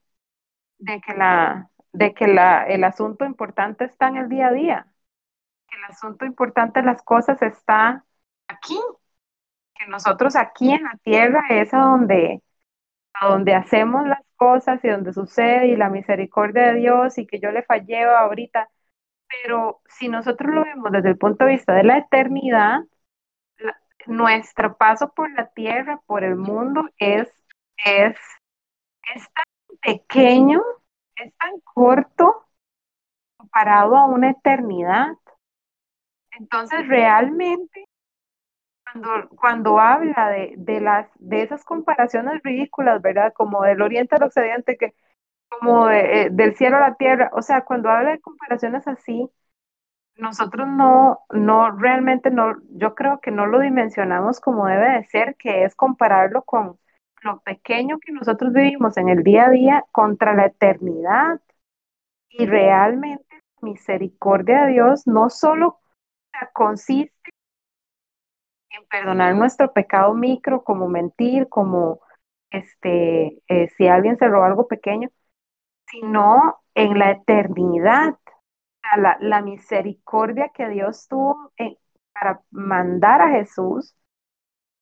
[0.79, 4.87] de que, la, de que la, el asunto importante está en el día a día,
[5.67, 8.05] que el asunto importante de las cosas está
[8.47, 8.79] aquí,
[9.75, 12.41] que nosotros aquí en la tierra es a donde,
[13.13, 17.39] a donde hacemos las cosas y donde sucede y la misericordia de Dios y que
[17.39, 18.69] yo le fallé ahorita.
[19.43, 22.81] Pero si nosotros lo vemos desde el punto de vista de la eternidad,
[24.07, 27.27] nuestro paso por la tierra, por el mundo, es,
[27.85, 28.17] es,
[29.15, 29.45] es tan
[29.81, 30.61] pequeño,
[31.15, 32.45] es tan corto
[33.37, 35.07] comparado a una eternidad.
[36.31, 37.85] Entonces, realmente,
[38.93, 43.33] cuando, cuando habla de, de, las, de esas comparaciones ridículas, ¿verdad?
[43.33, 44.93] Como del oriente al occidente, que,
[45.49, 49.29] como de, eh, del cielo a la tierra, o sea, cuando habla de comparaciones así,
[50.15, 55.35] nosotros no, no realmente no, yo creo que no lo dimensionamos como debe de ser,
[55.37, 56.77] que es compararlo con
[57.23, 61.41] lo pequeño que nosotros vivimos en el día a día contra la eternidad.
[62.29, 65.79] Y realmente misericordia de Dios no solo
[66.53, 67.32] consiste
[68.73, 72.01] en perdonar nuestro pecado micro, como mentir, como
[72.51, 75.09] este, eh, si alguien se robó algo pequeño,
[75.87, 78.17] sino en la eternidad.
[78.97, 81.51] La, la misericordia que Dios tuvo
[82.13, 83.95] para mandar a Jesús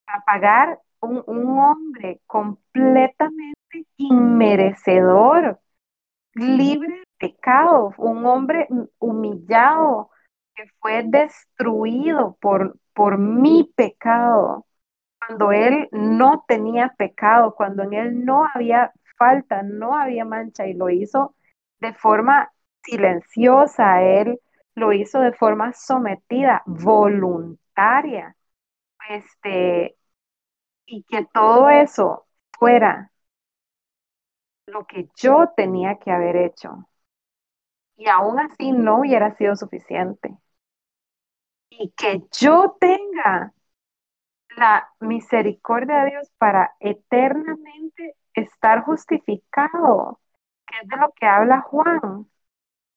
[0.08, 5.60] a pagar un, un hombre completamente inmerecedor,
[6.36, 8.68] libre de pecado, un hombre
[9.00, 10.12] humillado
[10.56, 14.66] que fue destruido por, por mi pecado,
[15.20, 20.74] cuando él no tenía pecado, cuando en él no había falta, no había mancha y
[20.74, 21.36] lo hizo
[21.80, 22.52] de forma
[22.84, 24.40] silenciosa, él
[24.76, 28.36] lo hizo de forma sometida, voluntaria.
[29.10, 29.98] Este,
[30.86, 32.28] y que todo eso
[32.60, 33.12] fuera
[34.66, 36.88] lo que yo tenía que haber hecho.
[37.96, 40.38] Y aún así no hubiera sido suficiente.
[41.72, 43.54] Y que yo tenga
[44.56, 50.20] la misericordia de Dios para eternamente estar justificado,
[50.68, 52.28] que es de lo que habla Juan.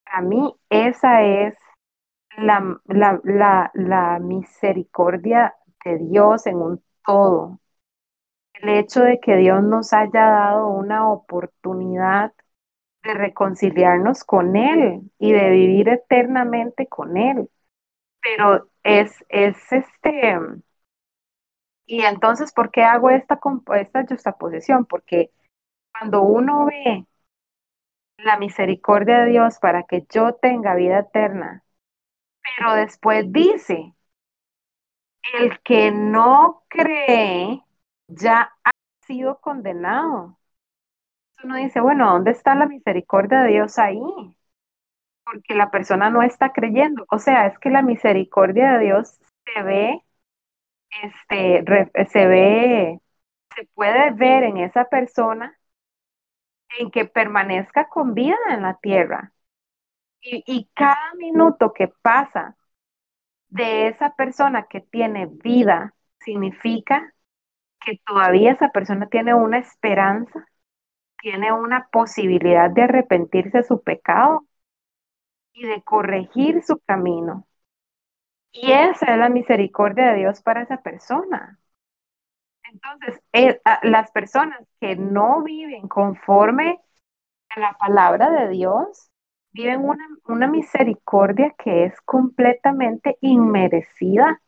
[0.05, 1.55] Para mí esa es
[2.37, 7.61] la, la, la, misericordia de Dios en un todo.
[8.55, 12.33] El hecho de que Dios nos haya dado una oportunidad
[13.03, 17.49] de reconciliarnos con Él y de vivir eternamente con Él.
[18.25, 20.37] Pero es, es este,
[21.87, 23.39] y entonces, ¿por qué hago esta,
[23.77, 24.87] esta justaposición?
[24.87, 25.31] Porque
[25.93, 27.07] cuando uno ve
[28.19, 31.63] la misericordia de Dios para que yo tenga vida eterna,
[32.59, 33.95] pero después dice,
[35.39, 37.63] el que no cree
[38.09, 38.71] ya ha
[39.07, 40.39] sido condenado.
[41.45, 44.01] Uno dice, bueno, ¿dónde está la misericordia de Dios ahí?
[45.25, 47.07] Porque la persona no está creyendo.
[47.11, 50.03] O sea, es que la misericordia de Dios se ve
[51.03, 51.65] este,
[52.11, 53.01] se ve,
[53.55, 55.59] se puede ver en esa persona
[56.79, 59.33] en que permanezca con vida en la tierra.
[60.21, 62.57] Y, y cada minuto que pasa
[63.49, 67.15] de esa persona que tiene vida significa
[67.85, 70.47] que todavía esa persona tiene una esperanza,
[71.21, 74.47] tiene una posibilidad de arrepentirse de su pecado
[75.55, 77.47] y de corregir su camino.
[78.53, 81.59] Y esa es la misericordia de Dios para esa persona.
[82.65, 86.81] Entonces, eh, las personas que no viven conforme
[87.51, 89.11] a la palabra de Dios,
[89.53, 94.41] viven una, una misericordia que es completamente inmerecida,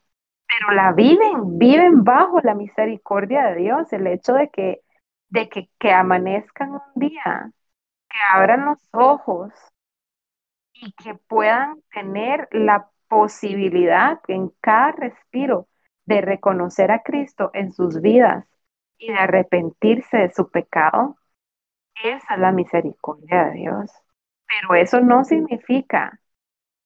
[0.49, 3.92] pero la viven, viven bajo la misericordia de Dios.
[3.92, 4.83] El hecho de que,
[5.29, 7.53] de que, que amanezcan un día,
[8.11, 9.53] que abran los ojos
[10.81, 15.69] y que puedan tener la posibilidad en cada respiro
[16.05, 18.47] de reconocer a Cristo en sus vidas
[18.99, 21.17] y de arrepentirse de su pecado,
[22.03, 23.91] esa es la misericordia de Dios.
[24.47, 26.21] Pero eso no significa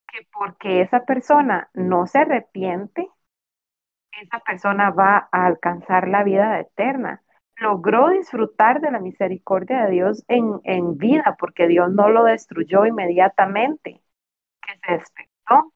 [0.08, 3.08] que porque esa persona no se arrepiente,
[4.22, 7.22] esa persona va a alcanzar la vida eterna.
[7.60, 12.86] Logró disfrutar de la misericordia de Dios en, en vida porque Dios no lo destruyó
[12.86, 14.02] inmediatamente
[14.62, 15.72] que se despertó,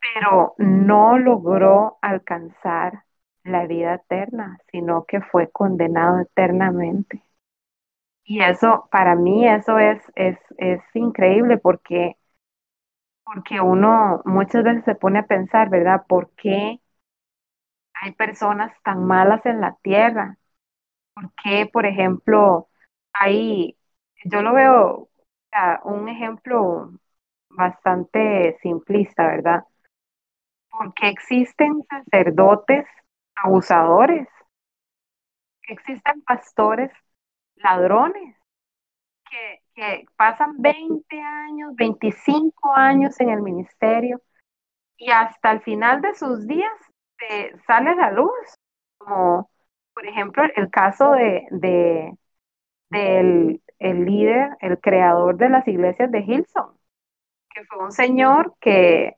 [0.00, 3.04] pero no logró alcanzar
[3.44, 7.22] la vida eterna, sino que fue condenado eternamente.
[8.24, 12.16] Y eso, para mí, eso es, es, es increíble porque,
[13.24, 16.04] porque uno muchas veces se pone a pensar, ¿verdad?
[16.08, 16.80] ¿Por qué
[18.02, 20.36] hay personas tan malas en la tierra?
[21.14, 22.68] ¿Por qué, por ejemplo,
[23.12, 23.78] hay,
[24.24, 25.08] yo lo veo,
[25.84, 26.90] un ejemplo
[27.50, 29.64] bastante simplista, ¿verdad?
[30.72, 32.86] porque existen sacerdotes
[33.36, 34.26] abusadores,
[35.68, 36.90] existen pastores
[37.56, 38.36] ladrones,
[39.30, 44.20] que, que pasan 20 años, 25 años en el ministerio
[44.96, 46.72] y hasta el final de sus días
[47.66, 48.32] sale a la luz,
[48.98, 49.50] como
[49.94, 52.12] por ejemplo el caso de, de
[52.90, 56.78] del el líder, el creador de las iglesias de Hilson,
[57.50, 59.16] que fue un señor que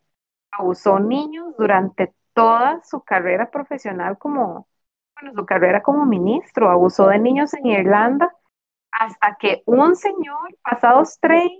[0.53, 4.69] abusó niños durante toda su carrera profesional como,
[5.21, 8.33] bueno, su carrera como ministro, abusó de niños en Irlanda,
[8.93, 11.55] hasta que un señor, pasados 30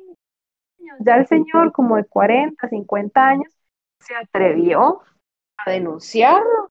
[0.81, 3.53] años, ya el señor como de 40, 50 años,
[4.01, 5.03] se atrevió
[5.59, 6.71] a denunciarlo.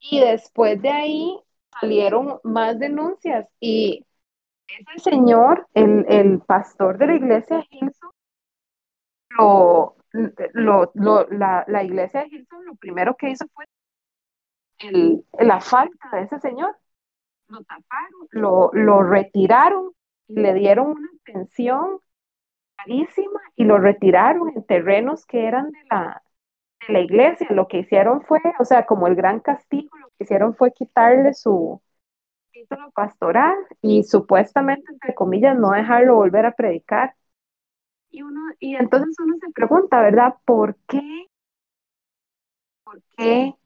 [0.00, 1.40] Y después de ahí
[1.80, 4.04] salieron más denuncias y
[4.68, 8.10] ese señor, el, el pastor de la iglesia Hilson,
[9.30, 9.96] lo,
[10.52, 13.64] lo, lo, la, la, iglesia de lo primero que hizo fue
[14.78, 16.76] el, la falta de ese señor.
[17.48, 19.92] Lo taparon, lo, lo retiraron
[20.28, 22.00] y le dieron una pensión
[22.76, 26.22] carísima y lo retiraron en terrenos que eran de la,
[26.86, 27.46] de la iglesia.
[27.50, 31.34] Lo que hicieron fue, o sea, como el gran castigo, lo que hicieron fue quitarle
[31.34, 31.80] su
[32.52, 37.14] título pastoral y supuestamente, entre comillas, no dejarlo volver a predicar.
[38.10, 40.36] Y, uno, y entonces uno se pregunta, ¿verdad?
[40.46, 41.00] ¿Por qué?
[42.84, 43.56] ¿Por qué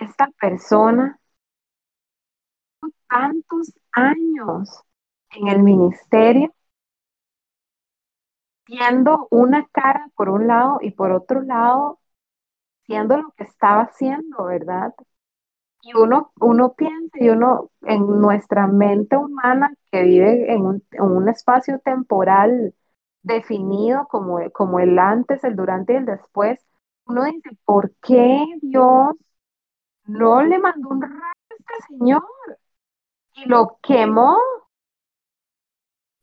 [0.00, 1.20] esta persona
[3.08, 4.82] tantos años
[5.32, 6.54] en el ministerio
[8.66, 11.99] siendo una cara por un lado y por otro lado
[12.98, 14.94] lo que estaba haciendo, ¿verdad?
[15.82, 21.02] Y uno, uno piensa y uno en nuestra mente humana que vive en un, en
[21.04, 22.74] un espacio temporal
[23.22, 26.60] definido como, como el antes, el durante y el después,
[27.06, 29.16] uno dice, ¿por qué Dios
[30.04, 32.22] no le mandó un rayo a este señor?
[33.34, 34.38] Y lo quemó.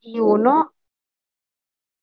[0.01, 0.73] Y uno,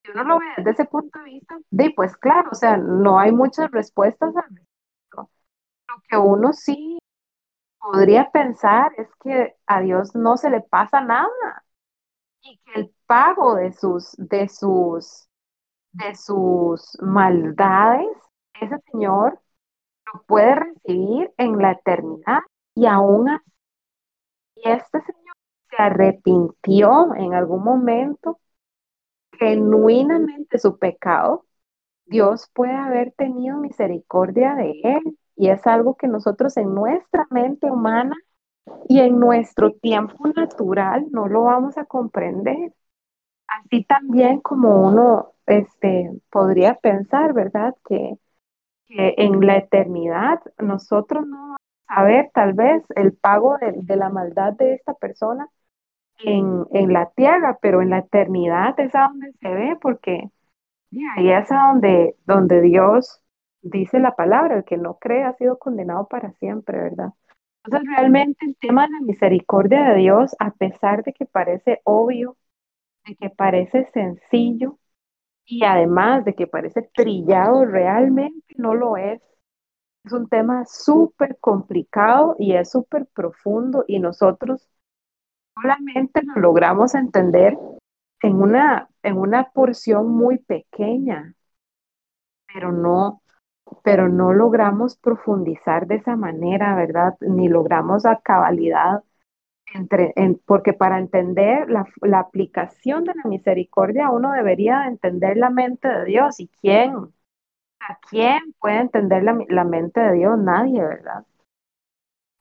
[0.05, 3.19] si uno lo ve desde ese punto de vista, de pues claro, o sea, no
[3.19, 5.31] hay muchas respuestas al respecto.
[5.88, 6.99] Lo que uno sí
[7.81, 11.64] podría pensar es que a Dios no se le pasa nada
[12.43, 15.29] y que el pago de sus, de sus,
[15.93, 18.09] de sus maldades,
[18.61, 19.40] ese Señor
[20.12, 22.40] lo puede recibir en la eternidad
[22.75, 23.45] y aún así,
[24.57, 25.37] este Señor
[25.71, 28.38] se arrepintió en algún momento
[29.38, 31.47] genuinamente su pecado,
[32.07, 37.70] Dios puede haber tenido misericordia de él y es algo que nosotros en nuestra mente
[37.70, 38.14] humana
[38.88, 42.73] y en nuestro tiempo natural no lo vamos a comprender.
[43.49, 47.75] Así también como uno este, podría pensar, ¿verdad?
[47.88, 48.18] Que,
[48.87, 53.97] que en la eternidad nosotros no vamos a ver tal vez el pago de, de
[53.97, 55.49] la maldad de esta persona
[56.18, 60.31] en, en, la tierra, pero en la eternidad es a donde se ve, porque
[61.16, 63.20] ahí es a donde, donde Dios
[63.62, 67.11] dice la palabra, el que no cree ha sido condenado para siempre, ¿verdad?
[67.64, 72.37] Entonces realmente el tema de la misericordia de Dios, a pesar de que parece obvio,
[73.07, 74.79] de que parece sencillo
[75.46, 79.22] y además de que parece trillado, realmente no lo es.
[80.05, 84.68] Es un tema súper complicado y es súper profundo y nosotros
[85.61, 87.57] solamente lo logramos entender
[88.23, 91.35] en una, en una porción muy pequeña,
[92.47, 93.23] pero no,
[93.83, 97.14] pero no logramos profundizar de esa manera, ¿verdad?
[97.21, 99.03] Ni logramos la cabalidad
[99.75, 105.51] entre, en, porque para entender la, la, aplicación de la misericordia uno debería entender la
[105.51, 106.95] mente de Dios y quién,
[107.81, 111.25] a quién puede entender la, la mente de Dios, nadie, ¿verdad?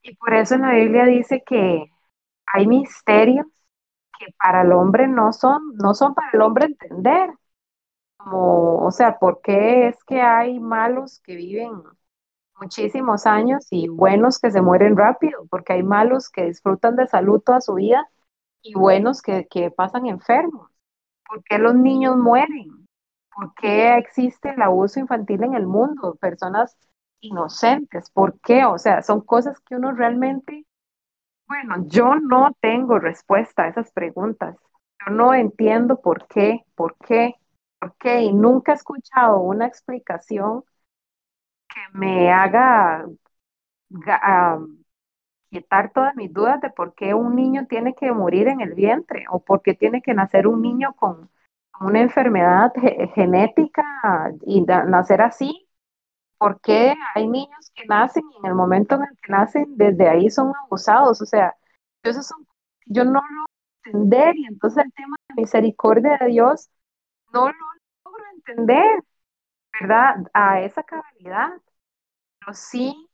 [0.04, 1.93] Y por eso en la Biblia dice que
[2.46, 3.48] hay misterios
[4.20, 7.32] que para el hombre no son, no son para el hombre entender.
[8.18, 11.72] Como, o sea, ¿por qué es que hay malos que viven
[12.60, 15.46] muchísimos años y buenos que se mueren rápido?
[15.50, 18.08] Porque hay malos que disfrutan de salud toda su vida
[18.62, 20.70] y buenos que, que pasan enfermos.
[21.28, 22.88] ¿Por qué los niños mueren?
[23.36, 26.16] ¿Por qué existe el abuso infantil en el mundo?
[26.16, 26.78] Personas
[27.22, 28.10] inocentes.
[28.12, 28.66] ¿Por qué?
[28.66, 30.66] O sea, son cosas que uno realmente
[31.54, 34.58] bueno, yo no tengo respuesta a esas preguntas.
[35.06, 37.36] Yo no entiendo por qué, por qué,
[37.80, 40.64] por qué, y nunca he escuchado una explicación
[41.68, 43.06] que me haga
[45.52, 49.26] quitar todas mis dudas de por qué un niño tiene que morir en el vientre
[49.30, 51.30] o por qué tiene que nacer un niño con
[51.80, 52.72] una enfermedad
[53.14, 53.84] genética
[54.42, 55.63] y nacer así
[56.44, 60.10] ¿Por qué hay niños que nacen y en el momento en el que nacen, desde
[60.10, 61.22] ahí son abusados?
[61.22, 61.56] O sea,
[62.04, 62.46] eso son,
[62.86, 63.46] yo no lo
[63.86, 66.70] entender y entonces el tema de misericordia de Dios
[67.34, 67.56] no lo
[68.06, 69.04] logro entender,
[69.80, 70.18] ¿verdad?
[70.34, 71.52] A esa cabalidad.
[72.40, 73.10] Pero sí,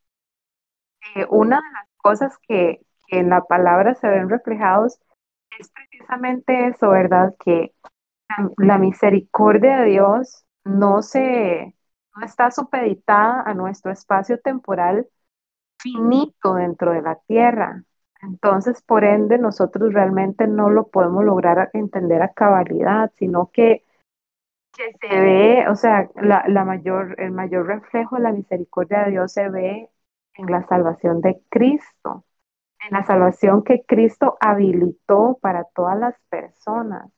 [1.16, 5.00] eh, una de las cosas que, que en la palabra se ven reflejados
[5.60, 7.36] es precisamente eso, ¿verdad?
[7.44, 7.74] Que
[8.30, 11.76] la, la misericordia de Dios no se,
[12.16, 15.08] no está supeditada a nuestro espacio temporal
[15.82, 17.84] finito dentro de la Tierra.
[18.22, 23.84] Entonces, por ende, nosotros realmente no lo podemos lograr entender a cabalidad, sino que,
[24.78, 29.12] que se ve, o sea, la, la mayor, el mayor reflejo de la misericordia de
[29.12, 29.90] Dios se ve
[30.36, 32.26] en la salvación de Cristo,
[32.90, 37.12] en la salvación que Cristo habilitó para todas las personas.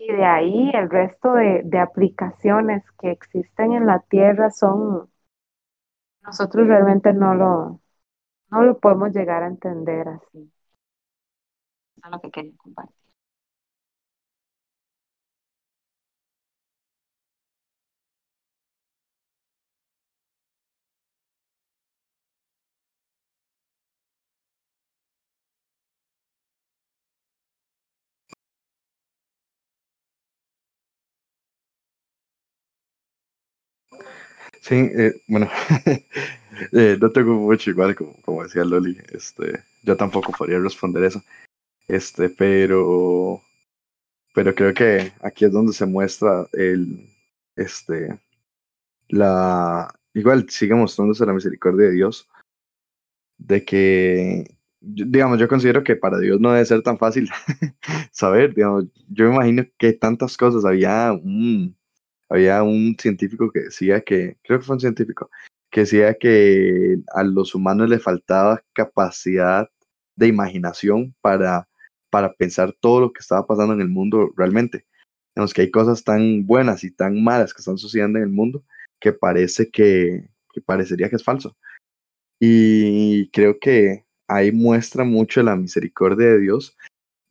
[0.00, 5.10] Y de ahí el resto de, de, aplicaciones que existen en la Tierra son,
[6.22, 7.80] nosotros realmente no lo,
[8.50, 10.50] no lo podemos llegar a entender así.
[11.96, 12.99] Eso es lo que quería compartir.
[34.70, 35.48] Sí, eh, bueno,
[36.72, 41.20] eh, no tengo mucho igual, como, decía Loli, este, yo tampoco podría responder eso,
[41.88, 43.42] este, pero,
[44.32, 47.04] pero creo que aquí es donde se muestra el,
[47.56, 48.20] este,
[49.08, 52.28] la, igual sigue mostrándose la misericordia de Dios,
[53.38, 57.28] de que, digamos, yo considero que para Dios no debe ser tan fácil
[58.12, 61.76] saber, digamos, yo me imagino que tantas cosas, había un,
[62.30, 65.30] había un científico que decía que, creo que fue un científico,
[65.70, 69.68] que decía que a los humanos le faltaba capacidad
[70.16, 71.68] de imaginación para,
[72.08, 74.86] para pensar todo lo que estaba pasando en el mundo realmente.
[75.34, 78.64] Digamos que hay cosas tan buenas y tan malas que están sucediendo en el mundo
[79.00, 80.28] que parece que
[80.66, 81.56] parecería que es falso.
[82.40, 86.76] Y creo que ahí muestra mucho la misericordia de Dios,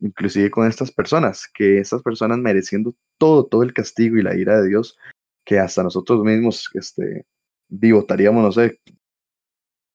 [0.00, 4.60] inclusive con estas personas, que estas personas mereciendo todo, todo el castigo y la ira
[4.60, 4.98] de Dios,
[5.44, 7.26] que hasta nosotros mismos, este,
[7.68, 8.80] di, votaríamos, no sé,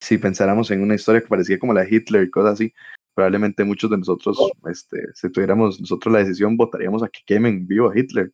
[0.00, 2.72] si pensáramos en una historia que parecía como la de Hitler y cosas así,
[3.14, 4.38] probablemente muchos de nosotros,
[4.70, 8.32] este, si tuviéramos nosotros la decisión, votaríamos a que quemen vivo a Hitler.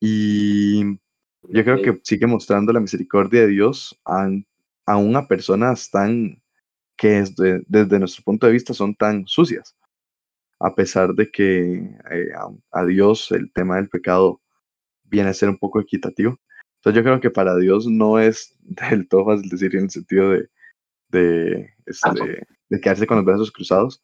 [0.00, 0.84] Y
[1.42, 4.28] yo creo que sigue mostrando la misericordia de Dios a,
[4.86, 6.40] a personas tan
[6.96, 9.76] que desde, desde nuestro punto de vista son tan sucias,
[10.60, 11.74] a pesar de que
[12.10, 14.40] eh, a, a Dios el tema del pecado
[15.04, 16.38] viene a ser un poco equitativo.
[16.76, 20.30] Entonces yo creo que para Dios no es del todo fácil decir en el sentido
[20.30, 20.48] de,
[21.10, 24.02] de, este, de quedarse con los brazos cruzados,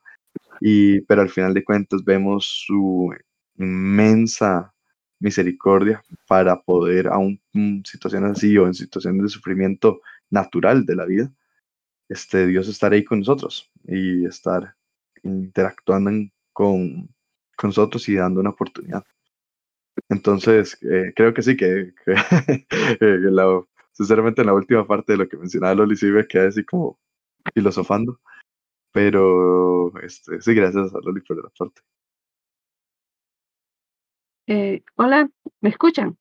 [0.60, 3.12] y, pero al final de cuentas vemos su
[3.58, 4.72] inmensa
[5.20, 10.00] misericordia para poder, aún en situaciones así o en situaciones de sufrimiento
[10.30, 11.32] natural de la vida,
[12.08, 14.74] este, Dios estar ahí con nosotros y estar
[15.22, 17.10] interactuando en- con,
[17.58, 19.04] con nosotros y dando una oportunidad.
[20.08, 22.12] Entonces, eh, creo que sí, que, que
[23.00, 26.48] eh, la- sinceramente en la última parte de lo que mencionaba Loli sí me quedé
[26.48, 26.98] así como
[27.54, 28.20] filosofando,
[28.92, 31.82] pero este, sí, gracias a Loli por la parte.
[34.46, 35.28] Eh, hola,
[35.60, 36.16] ¿me escuchan?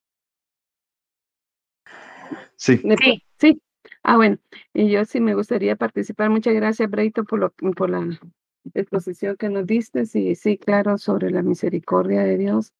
[2.55, 3.23] Sí, ¿Me Sí.
[3.39, 3.61] Sí.
[4.03, 4.37] Ah, bueno,
[4.73, 6.29] y yo sí me gustaría participar.
[6.29, 7.99] Muchas gracias, Breito, por lo, por la
[8.73, 10.05] exposición que nos diste.
[10.05, 12.73] Sí, sí, claro, sobre la misericordia de Dios.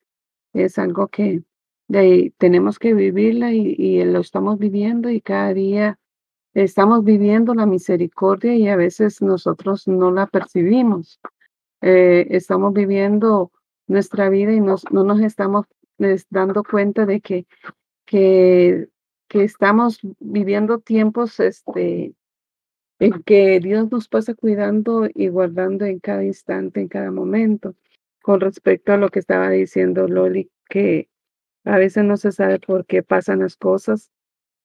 [0.53, 1.43] Es algo que
[1.87, 5.99] de tenemos que vivirla y, y lo estamos viviendo y cada día
[6.53, 11.19] estamos viviendo la misericordia y a veces nosotros no la percibimos.
[11.81, 13.51] Eh, estamos viviendo
[13.87, 15.65] nuestra vida y nos- no nos estamos
[15.99, 17.45] es, dando cuenta de que,
[18.05, 18.89] que,
[19.27, 22.13] que estamos viviendo tiempos este,
[23.05, 27.75] en que Dios nos pasa cuidando y guardando en cada instante, en cada momento.
[28.21, 31.09] Con respecto a lo que estaba diciendo Loli, que
[31.65, 34.11] a veces no se sabe por qué pasan las cosas.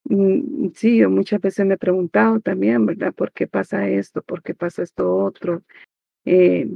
[0.05, 3.14] Mm, Sí, yo muchas veces me he preguntado también, ¿verdad?
[3.14, 4.22] ¿Por qué pasa esto?
[4.22, 5.62] ¿Por qué pasa esto otro?
[6.24, 6.68] Eh,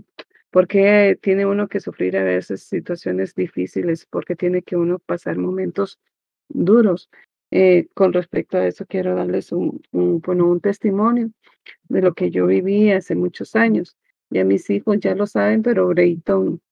[0.50, 4.06] ¿por qué tiene uno que sufrir a veces situaciones difíciles?
[4.06, 5.98] ¿Por qué tiene que uno pasar momentos
[6.48, 7.10] duros?
[7.54, 11.30] Eh, con respecto a eso, quiero darles un, bueno, un testimonio
[11.86, 13.94] de lo que yo viví hace muchos años.
[14.30, 16.62] Ya mis hijos ya lo saben, pero Brayton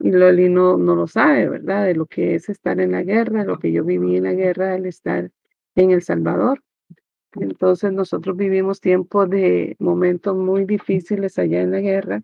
[0.00, 1.84] y Loli no, no lo sabe, ¿verdad?
[1.84, 4.72] De lo que es estar en la guerra, lo que yo viví en la guerra
[4.72, 5.30] al estar
[5.74, 6.62] en El Salvador.
[7.38, 12.22] Entonces nosotros vivimos tiempos de momentos muy difíciles allá en la guerra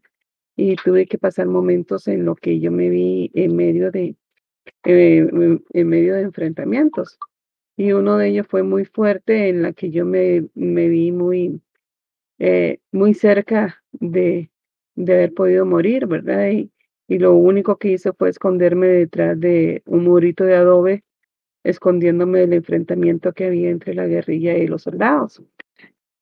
[0.57, 4.17] y tuve que pasar momentos en lo que yo me vi en medio de,
[4.85, 5.29] eh,
[5.75, 7.19] en medio de enfrentamientos.
[7.77, 11.61] Y uno de ellos fue muy fuerte en la que yo me, me vi muy,
[12.39, 14.51] eh, muy cerca de,
[14.97, 16.51] de haber podido morir, ¿verdad?
[16.51, 16.73] Y,
[17.09, 21.05] y lo único que hice fue esconderme detrás de un murito de adobe,
[21.65, 25.43] escondiéndome del enfrentamiento que había entre la guerrilla y los soldados.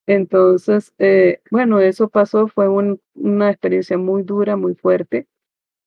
[0.07, 5.27] Entonces, eh, bueno, eso pasó, fue un- una experiencia muy dura, muy fuerte.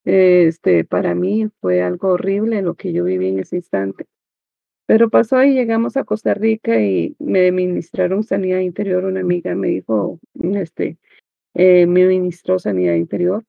[0.05, 4.07] Este, para mí fue algo horrible lo que yo viví en ese instante.
[4.91, 9.05] Pero pasó y llegamos a Costa Rica y me ministraron sanidad interior.
[9.05, 10.19] Una amiga me dijo,
[10.53, 10.97] este,
[11.53, 13.45] eh, me ministró sanidad interior.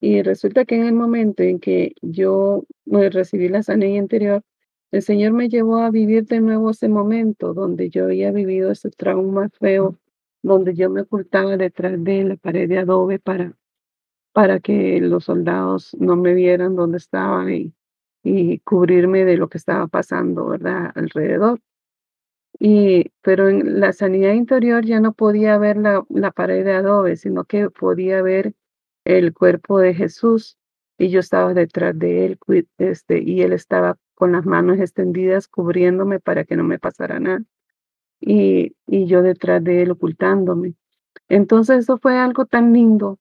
[0.00, 4.42] Y resulta que en el momento en que yo eh, recibí la sanidad interior,
[4.90, 8.88] el Señor me llevó a vivir de nuevo ese momento donde yo había vivido ese
[8.88, 9.98] trauma feo
[10.42, 13.54] donde yo me ocultaba detrás de la pared de adobe para,
[14.32, 17.74] para que los soldados no me vieran dónde estaba y,
[18.22, 20.92] y cubrirme de lo que estaba pasando, ¿verdad?
[20.94, 21.60] Alrededor.
[22.58, 27.16] Y, pero en la sanidad interior ya no podía ver la, la pared de adobe,
[27.16, 28.54] sino que podía ver
[29.04, 30.58] el cuerpo de Jesús
[30.98, 32.38] y yo estaba detrás de él
[32.78, 37.42] este, y él estaba con las manos extendidas cubriéndome para que no me pasara nada
[38.20, 40.74] y, y yo detrás de él ocultándome.
[41.28, 43.18] Entonces eso fue algo tan lindo,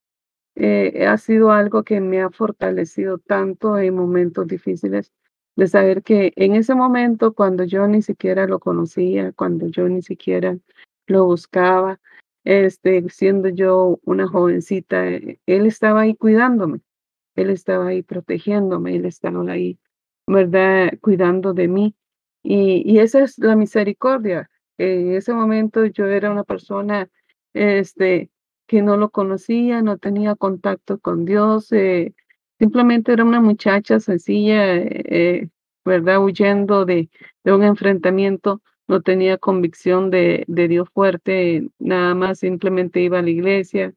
[0.60, 5.12] eh, ha sido algo que me ha fortalecido tanto en momentos difíciles
[5.56, 10.02] de saber que en ese momento cuando yo ni siquiera lo conocía, cuando yo ni
[10.02, 10.58] siquiera
[11.08, 12.00] lo buscaba,
[12.44, 16.82] este, siendo yo una jovencita, eh, él estaba ahí cuidándome,
[17.36, 19.80] él estaba ahí protegiéndome, él estaba ahí,
[20.28, 20.92] ¿verdad?
[21.02, 21.96] Cuidando de mí.
[22.44, 24.50] Y, y esa es la misericordia.
[24.78, 27.10] En ese momento yo era una persona
[27.54, 28.30] este,
[28.70, 32.14] que no lo conocía, no tenía contacto con Dios, eh,
[32.60, 35.50] simplemente era una muchacha sencilla, eh,
[35.84, 36.24] ¿verdad?
[36.24, 37.10] Huyendo de,
[37.46, 43.96] un enfrentamiento, no tenía convicción de, Dios fuerte, nada más simplemente iba a la iglesia,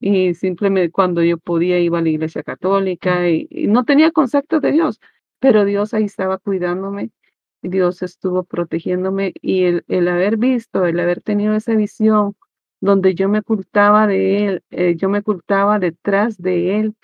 [0.00, 4.72] y simplemente cuando yo podía iba a la iglesia católica y, no tenía concepto de
[4.72, 5.00] Dios,
[5.38, 7.10] pero Dios ahí estaba cuidándome,
[7.62, 12.34] Dios estuvo protegiéndome y el haber visto, el haber tenido esa visión
[12.80, 16.94] donde yo me ocultaba de Él, eh, yo me ocultaba detrás de Él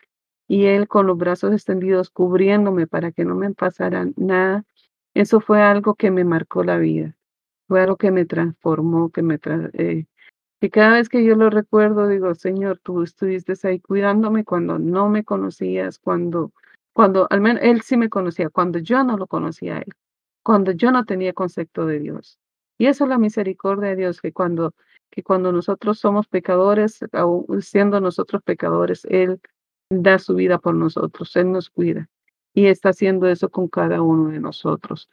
[0.49, 4.65] y Él con los brazos extendidos cubriéndome para que no me pasara nada,
[5.15, 7.17] eso fue algo que me marcó la vida,
[7.69, 9.39] fue algo que me transformó, que me,
[9.75, 10.07] eh,
[10.61, 15.09] y cada vez que yo lo recuerdo, digo, Señor, tú estuviste ahí cuidándome cuando no
[15.09, 16.53] me conocías, cuando,
[16.95, 19.93] cuando, al menos Él sí me conocía, cuando yo no lo conocía a Él,
[20.43, 22.39] cuando yo no tenía concepto de Dios.
[22.79, 24.75] Y eso es la misericordia de Dios, que cuando,
[25.11, 27.01] que cuando nosotros somos pecadores,
[27.61, 29.41] siendo nosotros pecadores, Él
[29.91, 32.09] da su vida por nosotros, Él nos cuida.
[32.55, 35.09] Y está haciendo eso con cada uno de nosotros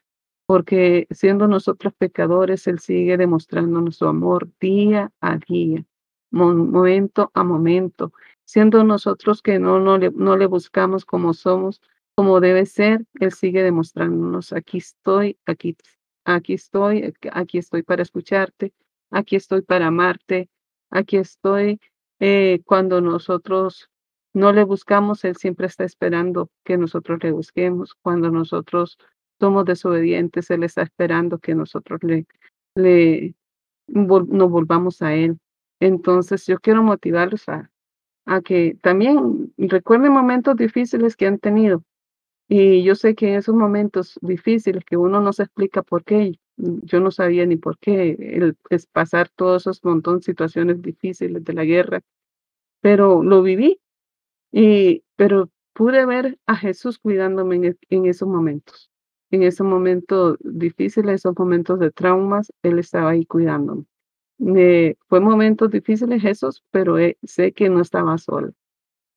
[0.45, 5.85] porque siendo nosotros pecadores, Él sigue demostrándonos su amor día a día,
[6.31, 8.13] momento a momento,
[8.45, 11.81] siendo nosotros que no, no, le, no le buscamos como somos,
[12.15, 15.77] como debe ser, Él sigue demostrándonos, aquí estoy, aquí,
[16.25, 18.73] aquí estoy, aquí estoy para escucharte,
[19.13, 20.49] aquí estoy para amarte,
[20.89, 21.79] aquí estoy
[22.19, 23.89] eh, cuando nosotros
[24.33, 28.97] no le buscamos, Él siempre está esperando que nosotros le busquemos, cuando nosotros
[29.39, 32.25] somos desobedientes, Él está esperando que nosotros le,
[32.75, 33.35] le
[33.87, 35.37] nos volvamos a Él.
[35.79, 37.69] Entonces, yo quiero motivarlos a,
[38.25, 41.83] a que también recuerden momentos difíciles que han tenido.
[42.47, 46.39] Y yo sé que en esos momentos difíciles que uno no se explica por qué,
[46.57, 51.43] yo no sabía ni por qué el, es pasar todos esos montón de situaciones difíciles
[51.43, 52.01] de la guerra,
[52.81, 53.79] pero lo viví.
[54.51, 58.91] Y, pero pude ver a Jesús cuidándome en, en esos momentos
[59.33, 63.85] en ese momento difícil, esos momentos de traumas, Él estaba ahí cuidándome.
[64.37, 68.53] Me, fue momentos difíciles esos, pero eh, sé que no estaba solo.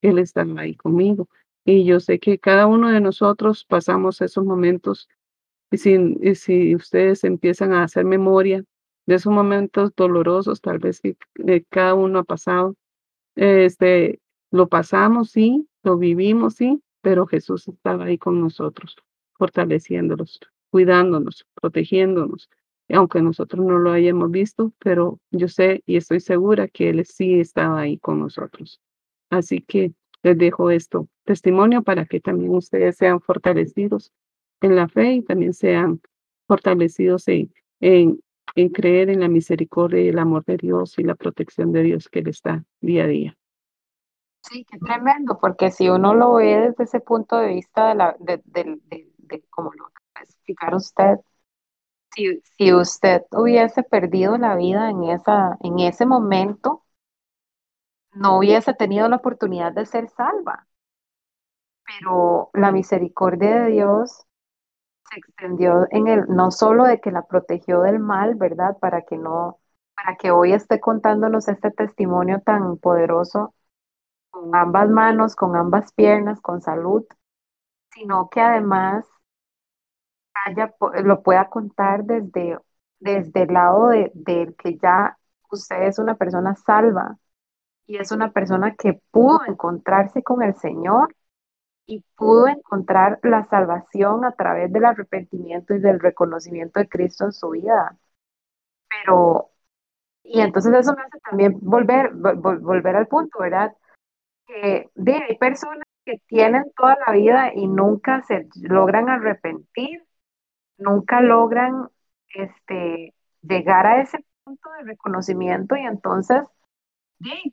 [0.00, 1.28] Él estaba ahí conmigo.
[1.66, 5.06] Y yo sé que cada uno de nosotros pasamos esos momentos.
[5.70, 8.64] Y si, si ustedes empiezan a hacer memoria
[9.06, 11.16] de esos momentos dolorosos, tal vez que
[11.68, 12.74] cada uno ha pasado,
[13.34, 18.96] este, lo pasamos, sí, lo vivimos, sí, pero Jesús estaba ahí con nosotros
[19.38, 20.40] fortaleciéndolos,
[20.70, 22.48] cuidándonos, protegiéndonos,
[22.88, 27.40] aunque nosotros no lo hayamos visto, pero yo sé y estoy segura que Él sí
[27.40, 28.80] estaba ahí con nosotros.
[29.30, 29.92] Así que
[30.22, 34.12] les dejo esto, testimonio para que también ustedes sean fortalecidos
[34.60, 36.00] en la fe y también sean
[36.46, 38.20] fortalecidos en, en,
[38.54, 42.08] en creer en la misericordia y el amor de Dios y la protección de Dios
[42.08, 43.36] que les da día a día.
[44.42, 48.16] Sí, qué tremendo, porque si uno lo ve desde ese punto de vista de, la,
[48.20, 48.80] de, de,
[49.18, 51.16] de como lo acaba de explicar usted,
[52.14, 56.84] si, si usted hubiese perdido la vida en, esa, en ese momento,
[58.14, 60.66] no hubiese tenido la oportunidad de ser salva.
[61.84, 64.25] Pero la misericordia de Dios
[65.10, 68.76] se extendió en el, no solo de que la protegió del mal, ¿verdad?
[68.80, 69.58] Para que no,
[69.94, 73.54] para que hoy esté contándonos este testimonio tan poderoso
[74.30, 77.04] con ambas manos, con ambas piernas, con salud,
[77.92, 79.06] sino que además
[81.04, 82.58] lo pueda contar desde,
[83.00, 85.18] desde el lado de, que ya
[85.50, 87.16] usted es una persona salva
[87.86, 91.14] y es una persona que pudo encontrarse con el Señor
[91.86, 97.32] y pudo encontrar la salvación a través del arrepentimiento y del reconocimiento de Cristo en
[97.32, 97.96] su vida.
[98.90, 99.50] Pero
[100.24, 103.74] Y entonces eso me hace también volver, volver al punto, ¿verdad?
[104.46, 110.04] Que de, hay personas que tienen toda la vida y nunca se logran arrepentir,
[110.78, 111.88] nunca logran
[112.30, 116.40] este, llegar a ese punto de reconocimiento y entonces,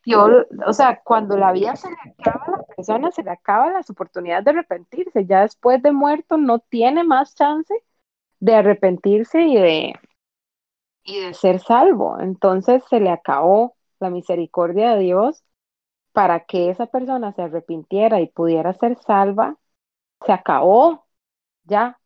[0.05, 0.27] yo,
[0.67, 3.89] o sea, cuando la vida se le acaba a la persona, se le acaban las
[3.89, 7.73] oportunidades de arrepentirse, ya después de muerto no tiene más chance
[8.39, 9.93] de arrepentirse y de,
[11.03, 12.19] y de ser salvo.
[12.19, 15.43] Entonces se le acabó la misericordia de Dios
[16.11, 19.57] para que esa persona se arrepintiera y pudiera ser salva.
[20.25, 21.05] Se acabó,
[21.63, 21.99] ya.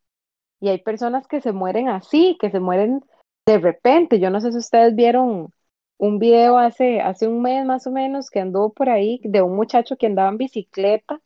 [0.60, 3.04] Y hay personas que se mueren así, que se mueren
[3.46, 4.20] de repente.
[4.20, 5.54] Yo no sé si ustedes vieron
[5.98, 9.56] un video hace, hace un mes más o menos que anduvo por ahí de un
[9.56, 11.22] muchacho que andaba en bicicleta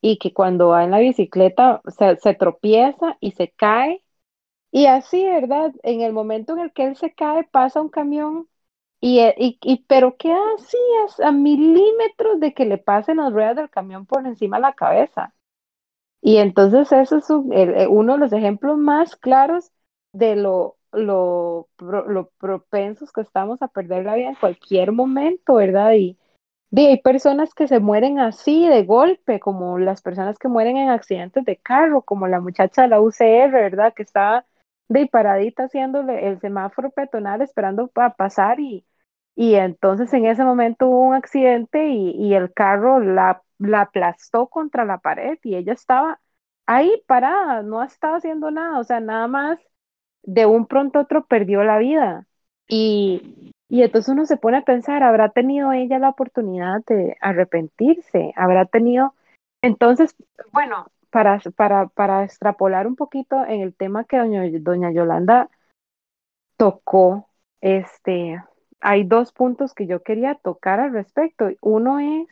[0.00, 4.04] y que cuando va en la bicicleta se, se tropieza y se cae
[4.70, 5.72] y así, ¿verdad?
[5.82, 8.48] En el momento en el que él se cae, pasa un camión
[9.00, 10.76] y, eh, y, y pero queda así
[11.22, 15.34] a, milímetros de que le pasen las ruedas del camión por encima de la cabeza.
[16.22, 19.72] Y entonces eso es eh, uno de los ejemplos más claros
[20.12, 25.92] de lo, lo, lo propensos que estamos a perder la vida en cualquier momento, ¿verdad?
[25.94, 26.18] Y,
[26.70, 30.90] y hay personas que se mueren así de golpe, como las personas que mueren en
[30.90, 33.94] accidentes de carro, como la muchacha de la UCR, ¿verdad?
[33.94, 34.44] Que estaba
[34.88, 38.86] de paradita haciéndole el semáforo peatonal esperando para pasar y,
[39.34, 44.48] y entonces en ese momento hubo un accidente y, y el carro la, la, aplastó
[44.48, 46.20] contra la pared y ella estaba
[46.66, 49.58] ahí parada, no estaba haciendo nada, o sea, nada más
[50.26, 52.26] de un pronto a otro perdió la vida.
[52.68, 58.34] Y, y entonces uno se pone a pensar, ¿habrá tenido ella la oportunidad de arrepentirse?
[58.36, 59.14] ¿Habrá tenido...
[59.62, 60.14] Entonces,
[60.52, 65.48] bueno, para, para, para extrapolar un poquito en el tema que doña, doña Yolanda
[66.56, 67.28] tocó,
[67.60, 68.42] este,
[68.80, 71.48] hay dos puntos que yo quería tocar al respecto.
[71.60, 72.26] Uno es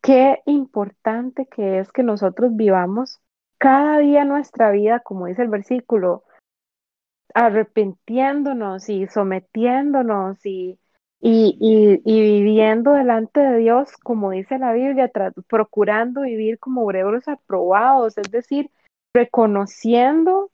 [0.00, 3.20] qué importante que es que nosotros vivamos
[3.58, 6.24] cada día nuestra vida, como dice el versículo,
[7.34, 10.78] arrepintiéndonos y sometiéndonos y
[11.26, 15.10] y, viviendo delante de Dios, como dice la Biblia,
[15.48, 18.70] procurando vivir como obreros aprobados, es decir,
[19.14, 20.50] reconociendo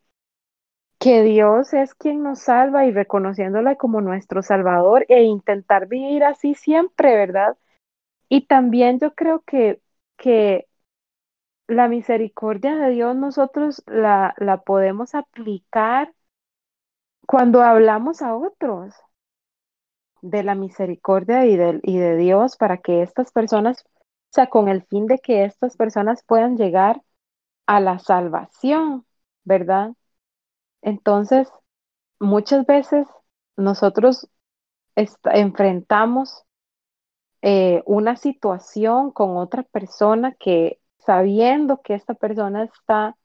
[1.01, 6.55] que Dios es quien nos salva y reconociéndola como nuestro Salvador e intentar vivir así
[6.55, 7.57] siempre, ¿verdad?
[8.28, 9.81] Y también yo creo que,
[10.16, 10.68] que
[11.66, 16.12] la misericordia de Dios nosotros la, la podemos aplicar
[17.31, 18.93] cuando hablamos a otros
[20.20, 24.68] de la misericordia y de, y de Dios para que estas personas, o sea, con
[24.68, 27.01] el fin de que estas personas puedan llegar
[27.66, 29.07] a la salvación,
[29.45, 29.93] ¿verdad?
[30.83, 31.49] Entonces,
[32.18, 33.07] muchas veces
[33.57, 34.28] nosotros
[34.97, 36.43] enfrentamos
[37.43, 43.16] eh, una situación con otra persona que sabiendo que esta persona está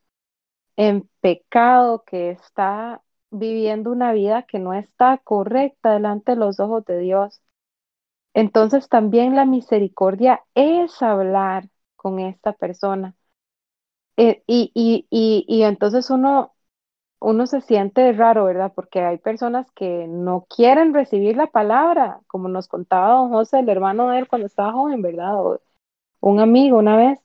[0.75, 3.01] en pecado, que está
[3.39, 7.41] viviendo una vida que no está correcta delante de los ojos de Dios.
[8.35, 13.15] Entonces también la misericordia es hablar con esta persona.
[14.17, 16.53] Eh, y, y, y, y, entonces uno,
[17.19, 18.73] uno se siente raro, ¿verdad?
[18.75, 23.69] Porque hay personas que no quieren recibir la palabra, como nos contaba don José, el
[23.69, 25.35] hermano de él cuando estaba joven, ¿verdad?
[26.21, 27.19] Un amigo una vez.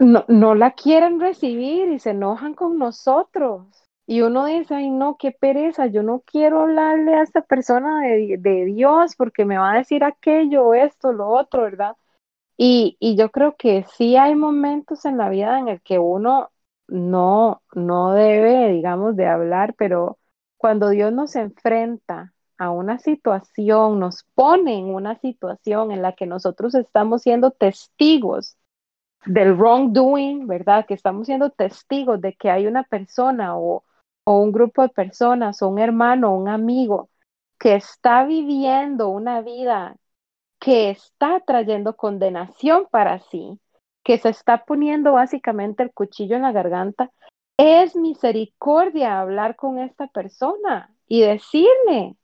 [0.00, 3.81] No, no la quieren recibir y se enojan con nosotros.
[4.06, 8.64] Y uno dice, ay no, qué pereza, yo no quiero hablarle a esta persona de,
[8.66, 11.96] Dios porque me va a decir aquello, esto, lo otro, ¿verdad?
[12.56, 16.50] Y, y, yo creo que sí hay momentos en la vida en el que uno
[16.88, 20.18] no, no debe, digamos, de hablar, pero
[20.58, 26.26] cuando Dios nos enfrenta a una situación, nos pone en una situación en la que
[26.26, 28.56] nosotros estamos siendo testigos
[29.26, 30.86] del wrongdoing, ¿verdad?
[30.86, 33.84] Que estamos siendo testigos de que hay una persona o,
[34.24, 37.10] o un grupo de personas un hermano un amigo
[37.58, 39.96] que está viviendo una vida
[40.62, 43.58] que está trayendo condenación para sí,
[44.04, 47.10] que se está poniendo básicamente el cuchillo en la garganta,
[47.56, 52.16] es misericordia hablar con esta persona y decirle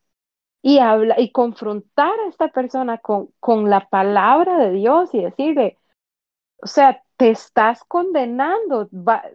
[0.62, 5.76] y, habla, y confrontar a esta persona con, con la palabra de Dios y decirle,
[6.62, 8.88] o sea, te estás condenando.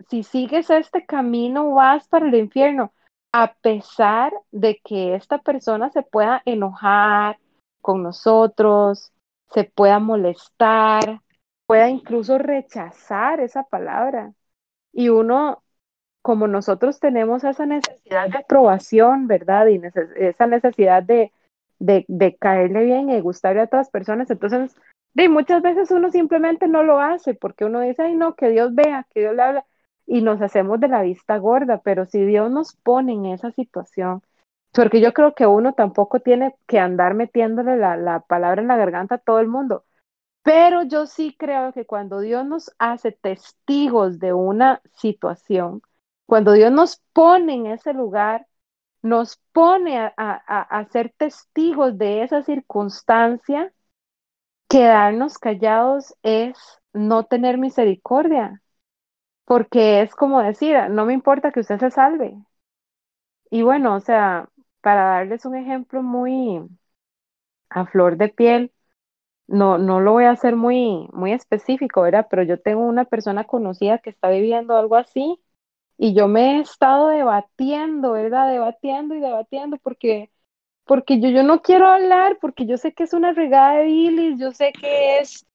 [0.09, 2.93] si sigues este camino, vas para el infierno,
[3.34, 7.38] a pesar de que esta persona se pueda enojar
[7.81, 9.11] con nosotros,
[9.49, 11.21] se pueda molestar,
[11.67, 14.34] pueda incluso rechazar esa palabra.
[14.93, 15.61] Y uno,
[16.21, 19.67] como nosotros tenemos esa necesidad de aprobación, ¿verdad?
[19.67, 19.81] Y
[20.15, 21.34] esa necesidad de,
[21.79, 24.73] de, de, caerle bien y gustarle a las personas, entonces,
[25.14, 28.74] de muchas veces uno simplemente no lo hace porque uno dice, ay, no, que Dios
[28.76, 29.66] vea, que Dios le habla,
[30.05, 34.22] y nos hacemos de la vista gorda, pero si Dios nos pone en esa situación,
[34.74, 38.78] porque yo creo que uno tampoco tiene que andar metiéndole la, la palabra en la
[38.78, 39.86] garganta a todo el mundo,
[40.43, 45.82] pero yo sí creo que cuando Dios nos hace testigos de una situación,
[46.26, 48.47] cuando Dios nos pone en ese lugar,
[49.01, 53.74] nos pone a, a, ser testigos de esa circunstancia,
[54.74, 56.57] quedarnos callados es
[56.93, 58.61] no tener misericordia,
[59.45, 62.36] porque es como decir, no me importa que usted se salve.
[63.49, 64.49] Y bueno, o sea,
[64.82, 66.59] para darles un ejemplo muy
[67.69, 68.71] a flor de piel,
[69.47, 72.28] no, no lo voy a hacer muy, muy específico, ¿verdad?
[72.32, 75.39] Pero yo tengo una persona conocida que está viviendo algo así
[75.99, 78.51] y yo me he estado debatiendo, ¿verdad?
[78.51, 80.32] Debatiendo y debatiendo porque,
[80.86, 84.39] porque yo, yo no quiero hablar, porque yo sé que es una regada de bilis,
[84.39, 85.45] yo sé que es,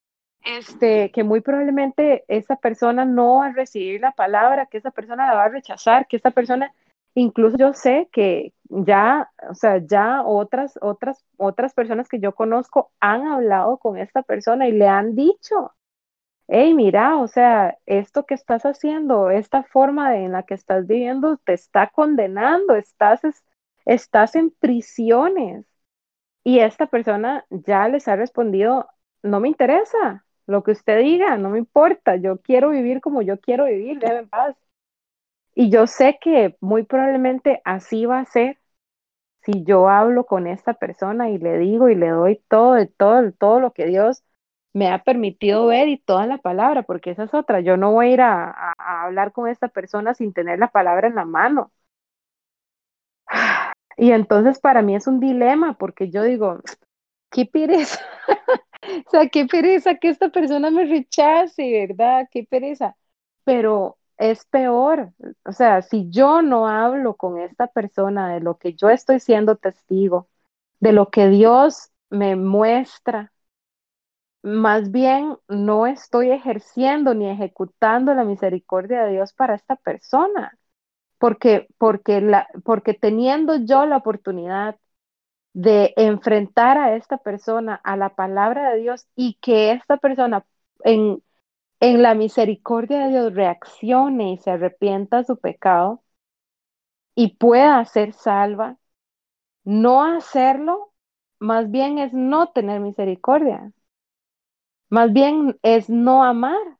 [0.44, 5.26] este, que muy probablemente esa persona no va a recibir la palabra, que esa persona
[5.26, 6.72] la va a rechazar, que esa persona,
[7.14, 12.90] incluso yo sé que ya, o sea, ya otras, otras, otras personas que yo conozco
[13.00, 15.72] han hablado con esta persona y le han dicho,
[16.48, 20.86] hey, mira, o sea, esto que estás haciendo, esta forma de, en la que estás
[20.86, 23.20] viviendo te está condenando, estás,
[23.88, 25.66] estás en prisiones.
[26.44, 28.88] Y esta persona ya les ha respondido,
[29.22, 33.38] no me interesa lo que usted diga, no me importa, yo quiero vivir como yo
[33.40, 34.56] quiero vivir, déjeme en paz.
[35.54, 38.58] Y yo sé que muy probablemente así va a ser
[39.42, 43.60] si yo hablo con esta persona y le digo y le doy todo, todo, todo
[43.60, 44.24] lo que Dios
[44.72, 47.60] me ha permitido ver y toda la palabra, porque esa es otra.
[47.60, 51.14] Yo no voy a ir a, hablar con esta persona sin tener la palabra en
[51.16, 51.72] la mano.
[53.98, 56.60] Y entonces para mí es un dilema, porque yo digo,
[57.30, 58.00] qué pereza,
[59.06, 62.28] o sea, qué pereza que esta persona me rechace, ¿verdad?
[62.30, 62.96] Qué pereza.
[63.44, 65.12] Pero es peor,
[65.44, 69.56] o sea, si yo no hablo con esta persona de lo que yo estoy siendo
[69.56, 70.28] testigo,
[70.80, 73.32] de lo que Dios me muestra
[74.42, 80.57] más bien no estoy ejerciendo ni ejecutando la misericordia de Dios para esta persona,
[81.18, 84.76] porque, porque, la, porque teniendo yo la oportunidad
[85.54, 90.46] de enfrentar a esta persona a la palabra de Dios y que esta persona
[90.84, 91.22] en,
[91.80, 96.02] en la misericordia de Dios reaccione y se arrepienta de su pecado
[97.14, 98.78] y pueda ser salva,
[99.64, 100.92] no hacerlo,
[101.40, 103.72] más bien es no tener misericordia.
[104.90, 106.78] Más bien es no amar.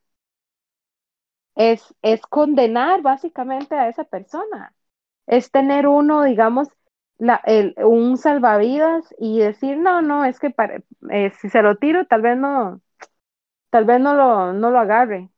[1.59, 4.75] Es, es condenar básicamente a esa persona.
[5.29, 6.69] Es tener uno, digamos,
[7.19, 10.55] la, el, un salvavidas y decir, no, no, es que
[11.13, 12.83] eh, si se lo tiro, tal vez no,
[13.71, 15.31] tal vez no lo, no lo agarre.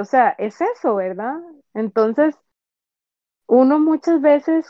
[0.00, 1.36] O sea, es eso, ¿verdad?
[1.74, 2.36] Entonces,
[3.46, 4.66] uno muchas veces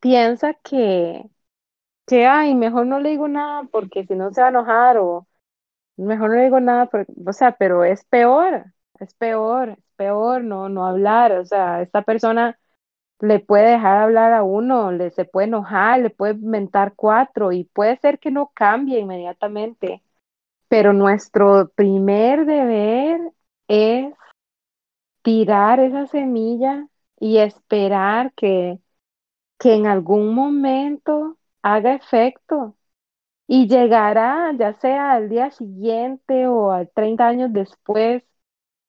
[0.00, 1.24] piensa que,
[2.06, 5.28] que, ay, mejor no le digo nada porque si no se va a enojar o,
[5.96, 6.90] mejor no digo nada,
[7.26, 8.66] o sea, pero es peor,
[9.00, 12.58] es peor, peor no, no hablar, o sea, esta persona
[13.20, 17.64] le puede dejar hablar a uno, le se puede enojar, le puede mentar cuatro y
[17.64, 20.02] puede ser que no cambie inmediatamente,
[20.68, 23.20] pero nuestro primer deber
[23.68, 24.14] es
[25.22, 26.88] tirar esa semilla
[27.20, 28.78] y esperar que,
[29.58, 32.76] que en algún momento haga efecto,
[33.48, 38.24] y llegará ya sea al día siguiente o a 30 años después,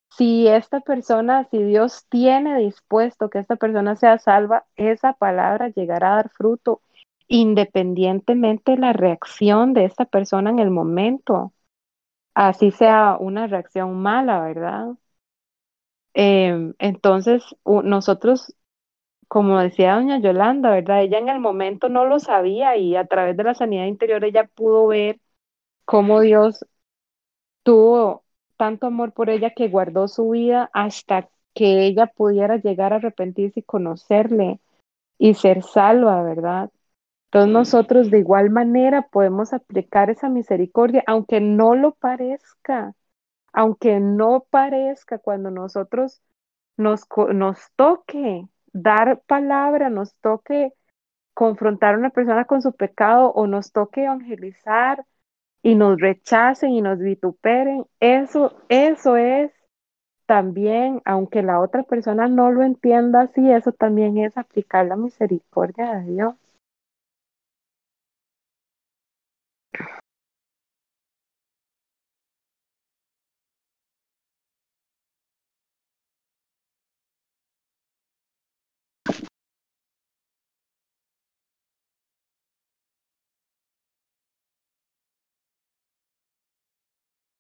[0.10, 6.14] si esta persona, si Dios tiene dispuesto que esta persona sea salva, esa palabra llegará
[6.14, 6.82] a dar fruto
[7.28, 11.54] independientemente de la reacción de esta persona en el momento.
[12.36, 14.90] Así sea una reacción mala, ¿verdad?
[16.14, 18.56] Em, entonces, nosotros
[19.30, 21.04] como decía doña Yolanda, ¿verdad?
[21.04, 24.46] Ella en el momento no lo sabía y a través de la sanidad interior ella
[24.56, 25.20] pudo ver
[25.86, 26.66] cómo Dios
[27.64, 28.24] tuvo
[28.60, 33.62] tanto amor por ella que guardó su vida hasta que ella pudiera llegar a arrepentirse
[33.62, 34.60] y conocerle
[35.18, 36.70] y ser salva, ¿verdad?
[37.28, 42.96] Entonces nosotros de igual manera podemos aplicar esa misericordia, aunque no lo parezca,
[43.54, 46.22] aunque no parezca cuando nosotros
[46.76, 50.74] nos, nos toque dar palabra, nos toque
[51.34, 55.06] confrontar a una persona con su pecado o nos toque evangelizar
[55.62, 59.52] y nos rechacen y nos vituperen, eso, eso es
[60.26, 65.96] también, aunque la otra persona no lo entienda así, eso también es aplicar la misericordia
[65.96, 66.36] de Dios.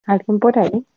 [0.10, 0.88] ¿Alguien por ahí?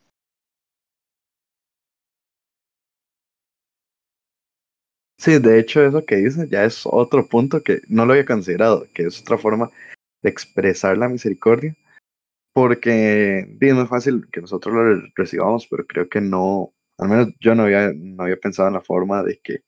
[5.19, 8.87] Sí, de hecho eso que dice ya es otro punto que no lo había considerado,
[8.95, 9.69] que es otra forma
[10.23, 11.75] de expresar la misericordia,
[12.53, 17.53] porque no es fácil que nosotros lo recibamos, pero creo que no, al menos yo
[17.53, 19.59] no había, no había pensado en la forma de que,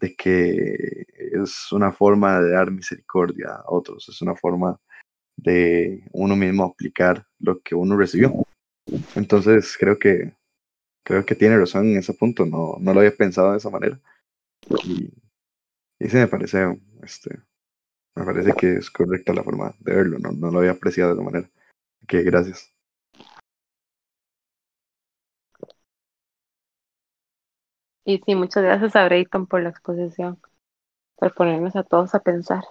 [0.00, 1.04] de que
[1.34, 4.80] es una forma de dar misericordia a otros, es una forma
[5.36, 8.32] de uno mismo aplicar lo que uno recibió.
[9.14, 10.32] Entonces creo que
[11.04, 14.00] creo que tiene razón en ese punto, no, no lo había pensado de esa manera.
[14.84, 15.12] Y,
[16.00, 17.38] y me parece, este,
[18.16, 21.20] me parece que es correcta la forma de verlo, no, no lo había apreciado de
[21.20, 21.50] esa manera.
[22.02, 22.72] Ok, gracias.
[28.06, 30.38] Y sí, muchas gracias a Brayton por la exposición,
[31.16, 32.64] por ponernos a todos a pensar.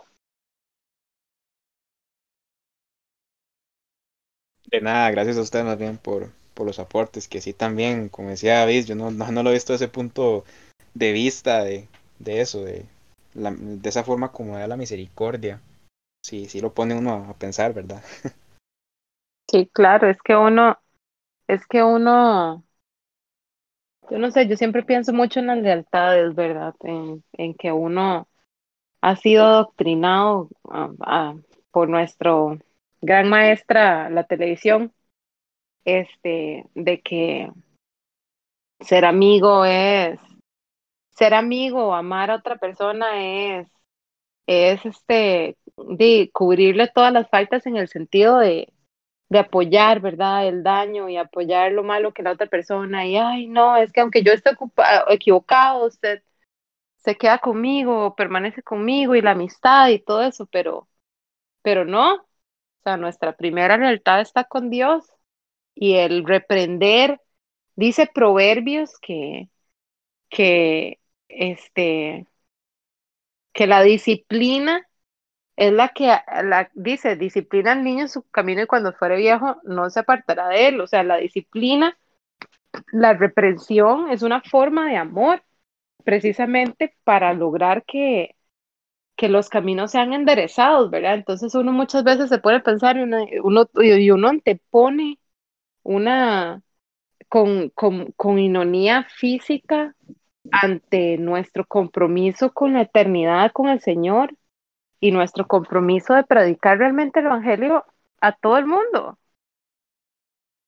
[4.82, 8.59] Nada, gracias a usted más bien por, por los aportes, que sí también, como decía
[8.59, 10.45] David, yo no, no, no lo he visto desde ese punto
[10.93, 11.88] de vista de,
[12.19, 12.86] de eso, de,
[13.34, 15.61] de esa forma como da la misericordia.
[16.26, 18.03] Sí, sí lo pone uno a pensar, ¿verdad?
[19.51, 20.80] Sí, claro, es que uno,
[21.47, 22.63] es que uno,
[24.09, 26.74] yo no sé, yo siempre pienso mucho en las lealtades, ¿verdad?
[26.82, 28.28] En, en que uno
[29.01, 31.36] ha sido adoctrinado ah, ah,
[31.71, 32.57] por nuestro
[33.03, 34.93] gran maestra, la televisión,
[35.85, 37.51] este, de que
[38.79, 40.19] ser amigo es,
[41.11, 43.23] ser amigo amar a otra persona
[43.59, 43.67] es,
[44.47, 48.73] es este, de cubrirle todas las faltas en el sentido de,
[49.29, 50.47] de apoyar, ¿verdad?
[50.47, 53.07] El daño y apoyar lo malo que la otra persona.
[53.07, 56.23] Y, ay, no, es que aunque yo esté ocupado, equivocado, usted
[56.97, 60.89] se queda conmigo, permanece conmigo y la amistad y todo eso, pero,
[61.63, 62.25] pero no.
[62.84, 65.05] O sea, nuestra primera lealtad está con Dios
[65.75, 67.21] y el reprender,
[67.75, 69.49] dice Proverbios que,
[70.29, 72.27] que, este,
[73.53, 74.88] que la disciplina
[75.55, 76.07] es la que
[76.43, 80.49] la, dice, disciplina al niño en su camino y cuando fuere viejo no se apartará
[80.49, 80.81] de él.
[80.81, 81.97] O sea, la disciplina,
[82.91, 85.43] la reprensión es una forma de amor,
[86.05, 88.36] precisamente para lograr que,
[89.24, 91.13] que los caminos sean enderezados, ¿verdad?
[91.13, 95.17] Entonces uno muchas veces se puede pensar y uno, uno, y uno antepone
[95.82, 96.61] una
[97.30, 99.95] con, con, con ironía física
[100.51, 104.36] ante nuestro compromiso con la eternidad, con el Señor
[104.99, 107.86] y nuestro compromiso de predicar realmente el Evangelio
[108.19, 109.17] a todo el mundo.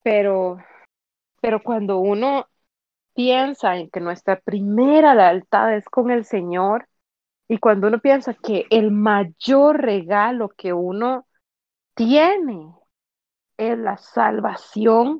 [0.02, 0.60] Pero,
[1.42, 2.48] pero cuando uno
[3.14, 6.88] piensa en que nuestra primera lealtad es con el Señor
[7.48, 11.28] y cuando uno piensa que el mayor regalo que uno
[11.94, 12.74] tiene
[13.58, 15.20] es la salvación,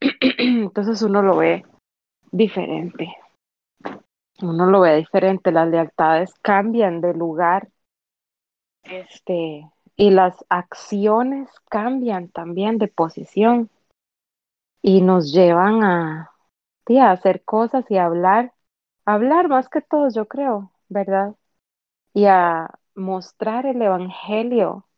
[0.38, 1.64] entonces uno lo ve
[2.32, 3.14] diferente.
[4.42, 7.68] Uno lo ve diferente, las lealtades cambian de lugar
[8.82, 13.70] este, y las acciones cambian también de posición
[14.82, 16.32] y nos llevan a,
[17.10, 18.52] hacer cosas y hablar,
[19.04, 21.34] hablar más que todo, yo creo, ¿verdad?
[22.16, 24.88] Y a mostrar el Evangelio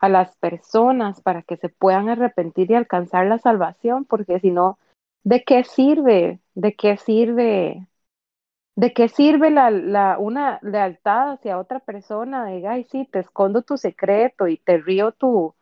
[0.00, 4.78] a las personas para que se puedan arrepentir y alcanzar la salvación, porque si no,
[5.24, 6.40] ¿de qué sirve?
[6.54, 7.88] ¿De qué sirve
[8.76, 12.46] ¿De qué sirve la, la, una lealtad hacia otra persona?
[12.46, 15.54] De, ay, sí, te escondo tu secreto y te río tu,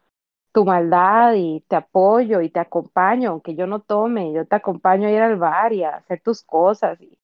[0.53, 5.09] tu maldad y te apoyo y te acompaño, aunque yo no tome, yo te acompaño
[5.09, 7.18] a ir al bar y a hacer tus cosas y,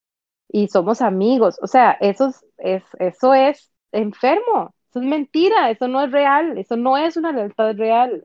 [0.55, 1.59] y somos amigos.
[1.63, 6.77] O sea, eso es, eso es enfermo, eso es mentira, eso no es real, eso
[6.77, 8.25] no es una lealtad real.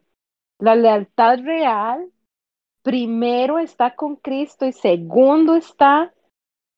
[0.60, 2.12] La lealtad real
[2.84, 6.14] primero está con Cristo y segundo está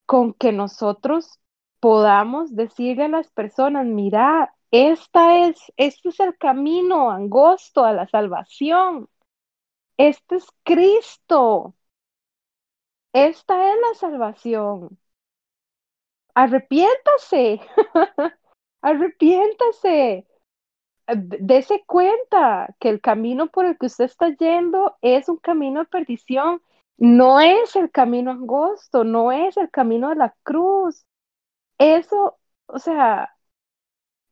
[0.06, 1.40] con que nosotros
[1.82, 8.08] podamos decirle a las personas, mira, esta es, este es el camino angosto a la
[8.08, 9.10] salvación.
[9.98, 11.76] Este es Cristo.
[13.14, 14.98] Esta es la salvación.
[16.36, 17.62] Arrepiéntase.
[18.82, 20.26] Arrepiéntase.
[21.08, 25.86] Dese cuenta que el camino por el que usted está yendo es un camino de
[25.88, 26.62] perdición
[27.02, 31.04] no es el camino angosto, no es el camino de la cruz.
[31.80, 33.36] Eso, o sea,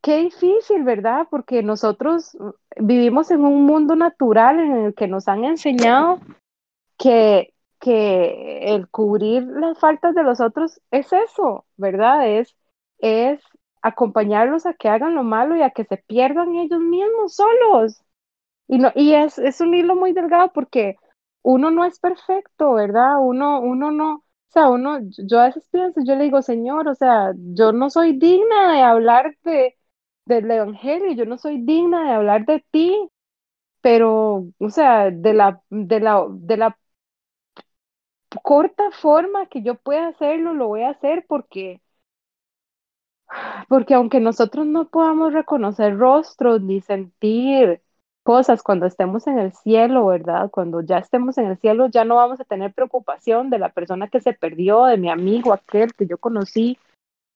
[0.04, 1.26] qué difícil, ¿verdad?
[1.32, 2.38] Porque nosotros
[2.78, 6.20] vivimos en un mundo natural en el que nos han enseñado
[6.96, 12.28] que, que el cubrir las faltas de los otros es eso, ¿verdad?
[12.30, 12.56] Es,
[13.00, 13.42] es
[13.82, 18.02] acompañarlos a que hagan lo malo y a que se pierdan ellos mismos solos.
[18.68, 20.96] Y, no, y es, es un hilo muy delgado porque
[21.42, 23.16] uno no es perfecto, ¿verdad?
[23.22, 26.96] Uno, uno no, o sea, uno, yo a veces pienso, yo le digo, Señor, o
[26.96, 29.78] sea, yo no soy digna de hablar de,
[30.26, 33.10] del Evangelio, yo no soy digna de hablar de ti,
[33.82, 36.78] pero, o sea, de la, de la, de la
[38.44, 41.82] corta forma que yo pueda hacerlo, lo voy a hacer porque,
[43.68, 47.82] porque aunque nosotros no podamos reconocer rostros ni sentir
[48.24, 50.52] cosas cuando estemos en el cielo, ¿verdad?
[50.52, 54.08] Cuando ya estemos en el cielo, ya no vamos a tener preocupación de la persona
[54.08, 56.78] que se perdió, de mi amigo, aquel que yo conocí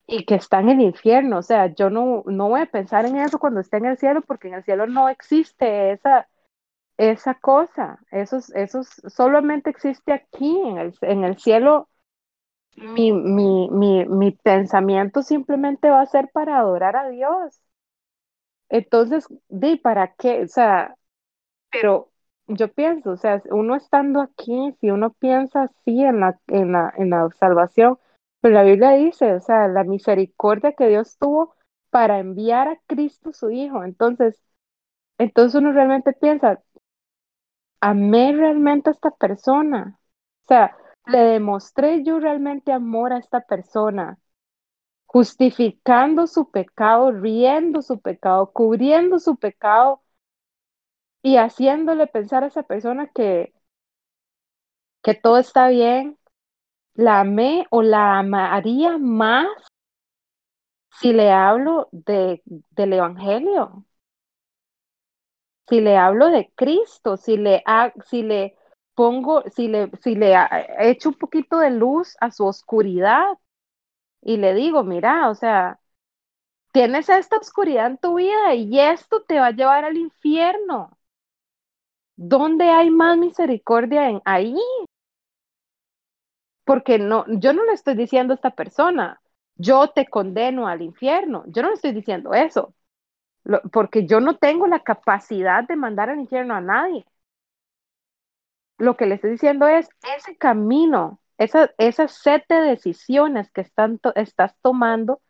[0.05, 1.39] y que está en el infierno.
[1.39, 4.21] O sea, yo no, no voy a pensar en eso cuando esté en el cielo,
[4.21, 6.27] porque en el cielo no existe esa,
[7.11, 7.99] esa cosa.
[8.11, 8.39] Eso,
[9.09, 11.89] solamente existe aquí, en el, en el cielo.
[12.75, 17.61] Mi, mi, mi, mi pensamiento simplemente va a ser para adorar a Dios.
[18.69, 20.43] Entonces, ¿de para qué?
[20.43, 20.95] O sea,
[21.71, 22.11] pero
[22.47, 26.93] yo pienso, o sea, uno estando aquí, si uno piensa así en la, en la,
[26.97, 27.99] en la salvación,
[28.41, 31.55] pero la Biblia dice, o sea, la misericordia que Dios tuvo
[31.91, 33.83] para enviar a Cristo su Hijo.
[33.83, 34.41] Entonces,
[35.17, 36.61] entonces uno realmente piensa,
[37.83, 39.99] amé realmente a esta persona.
[40.45, 40.77] O sea,
[41.07, 44.19] le demostré yo realmente amor a esta persona
[45.05, 50.01] justificando su pecado, riendo su pecado, cubriendo su pecado
[51.21, 53.53] y haciéndole pensar a esa persona que,
[55.03, 56.17] que todo está bien,
[56.95, 59.47] la amé o la amaría más
[60.99, 63.85] si le hablo de, del Evangelio,
[65.69, 67.63] si le hablo de Cristo, si le,
[68.09, 68.55] si le
[68.95, 70.35] pongo, si le, si le
[70.79, 73.25] echo un poquito de luz a su oscuridad
[74.21, 75.79] y le digo, mira, o sea,
[76.73, 80.97] tienes esta oscuridad en tu vida y esto te va a llevar al infierno.
[82.17, 84.55] ¿Dónde hay más misericordia en ahí?
[86.65, 89.21] Porque no, yo no le estoy diciendo a esta persona,
[89.55, 91.43] yo te condeno al infierno.
[91.47, 92.73] Yo no le estoy diciendo eso,
[93.71, 97.05] porque yo no tengo la capacidad de mandar al infierno a nadie.
[98.77, 99.87] Lo que le estoy diciendo es
[100.17, 105.21] ese camino, esa, esa set de decisiones que están estás tomando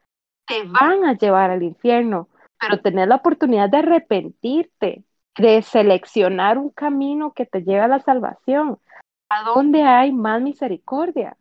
[0.47, 5.03] te van a llevar al infierno, pero tener la oportunidad de arrepentirte,
[5.37, 8.79] de seleccionar un camino que te lleve a la salvación.
[9.29, 11.37] ¿A dónde hay más misericordia?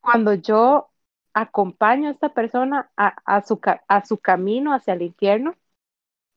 [0.00, 0.88] Cuando yo
[1.36, 5.54] acompaño a esta persona a, su, a su camino hacia el infierno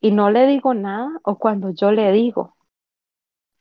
[0.02, 2.56] y no le digo nada, o cuando yo le digo.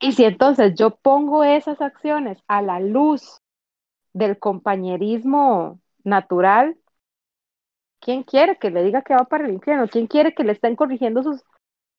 [0.01, 3.41] Y si entonces yo pongo esas acciones a la luz
[4.13, 6.77] del compañerismo natural,
[8.01, 9.89] ¿quién quiere que le diga que va para el infierno?
[9.89, 11.43] ¿Quién quiere que le estén corrigiendo sus,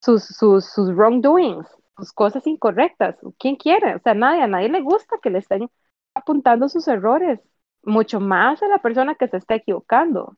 [0.02, 1.68] sus, sus, sus wrongdoings,
[1.98, 3.18] sus cosas incorrectas?
[3.40, 3.96] ¿Quién quiere?
[3.96, 5.70] O sea, nadie, a nadie le gusta que le estén
[6.14, 7.40] apuntando sus errores,
[7.84, 10.38] mucho más a la persona que se está equivocando.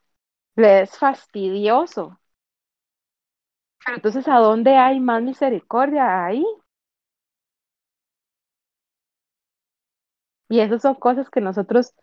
[0.55, 2.19] Le es fastidioso.
[3.85, 6.25] Pero entonces, ¿a dónde hay más misericordia?
[6.25, 6.43] Ahí.
[10.49, 11.95] Y esas son cosas que nosotros,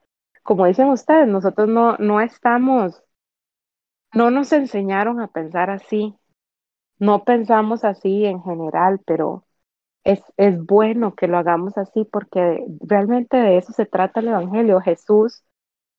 [0.43, 3.01] como dicen ustedes, nosotros no, no estamos
[4.14, 6.14] no nos enseñaron a pensar así.
[7.01, 9.47] No pensamos así en general, pero
[10.09, 14.80] es, es bueno que lo hagamos así porque realmente de eso se trata el Evangelio.
[14.80, 15.44] Jesús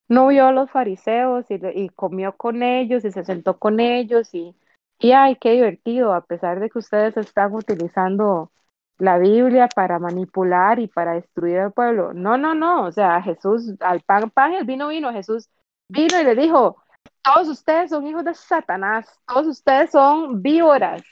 [0.07, 4.55] no vio a los fariseos y, comió con ellos y se sentó con ellos y,
[4.99, 8.51] y ay, qué divertido, a pesar de que ustedes están utilizando
[8.97, 12.13] la Biblia para manipular y para destruir al pueblo.
[12.13, 15.49] No, no, no, o sea, Jesús, al pan, pan, el vino, vino, Jesús
[15.87, 16.77] vino y le dijo,
[17.23, 21.03] todos ustedes son hijos de Satanás, todos ustedes son víboras.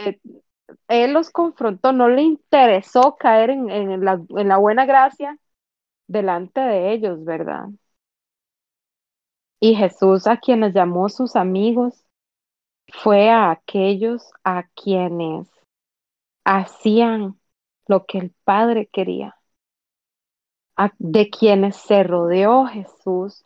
[0.00, 0.18] Eh,
[0.88, 5.38] él los confrontó, no le interesó caer en, en, la, en la buena gracia
[6.06, 7.66] delante de ellos, ¿verdad?
[9.60, 12.04] Y Jesús a quienes llamó sus amigos
[12.88, 15.48] fue a aquellos a quienes
[16.44, 17.38] hacían
[17.86, 19.36] lo que el Padre quería,
[20.98, 23.44] de quienes se rodeó Jesús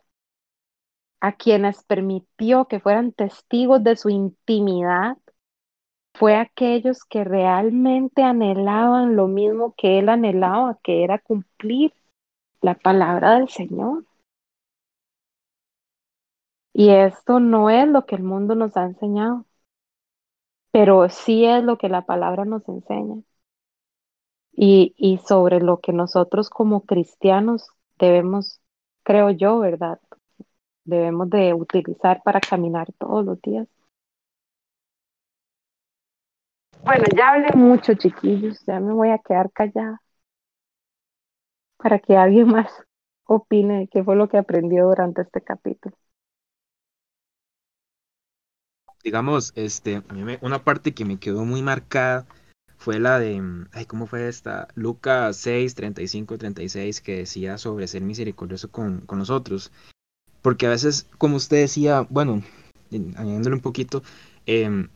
[1.21, 5.17] a quienes permitió que fueran testigos de su intimidad
[6.13, 11.93] fue aquellos que realmente anhelaban lo mismo que él anhelaba, que era cumplir
[12.61, 14.05] la palabra del Señor.
[16.73, 19.45] Y esto no es lo que el mundo nos ha enseñado,
[20.73, 23.21] pero sí es lo que la palabra nos enseña.
[24.53, 27.67] Y, y sobre lo que nosotros como cristianos
[27.99, 28.61] debemos,
[29.03, 29.99] creo yo, ¿verdad?
[30.85, 33.67] Debemos de utilizar para caminar todos los días.
[36.85, 40.01] Bueno, ya hablé mucho, chiquillos, ya me voy a quedar callada
[41.77, 42.71] para que alguien más
[43.25, 45.95] opine qué fue lo que aprendió durante este capítulo.
[49.03, 52.27] digamos, este, a mí me- una parte que me quedó muy marcada
[52.77, 54.67] fue la de, mm, ay, ¿cómo fue esta?
[54.75, 59.71] Lucas 6, 35, 36, que decía sobre ser misericordioso con, con nosotros.
[60.43, 62.43] Porque a veces, como usted decía, bueno,
[62.91, 64.03] en- añadiéndole un poquito,
[64.47, 64.89] em,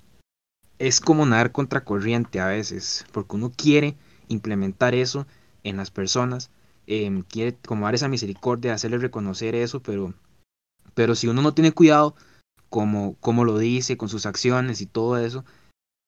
[0.79, 3.95] es como nadar contracorriente a veces, porque uno quiere
[4.27, 5.25] implementar eso
[5.63, 6.51] en las personas,
[6.87, 10.13] em, quiere como dar esa misericordia, hacerles reconocer eso, pero,
[10.93, 12.15] pero si uno no tiene cuidado,
[12.69, 15.45] como, como lo dice, con sus acciones y todo eso,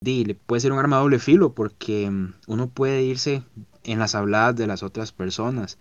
[0.02, 3.42] di, le puede ser un arma doble filo porque mm, uno puede irse
[3.84, 5.78] en las habladas de las otras personas.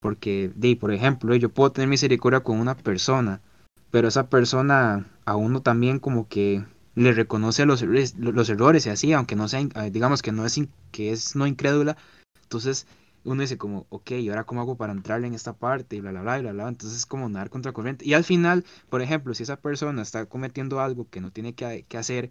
[0.00, 3.40] Porque, di, por ejemplo, yo puedo tener misericordia con una persona,
[3.90, 6.64] pero esa persona a uno también como que
[6.96, 10.60] le reconoce los, los errores y así, aunque no sea, eh, digamos que no es,
[10.90, 11.96] que es no incrédula,
[12.42, 12.86] entonces
[13.24, 15.96] uno dice como, ok, ¿y ahora cómo hago para entrarle en esta parte?
[15.96, 18.06] Y bla, bla, bla, y bla, bla, entonces es como nadar contra corriente.
[18.06, 21.84] Y al final, por ejemplo, si esa persona está cometiendo algo que no tiene que,
[21.88, 22.30] que hacer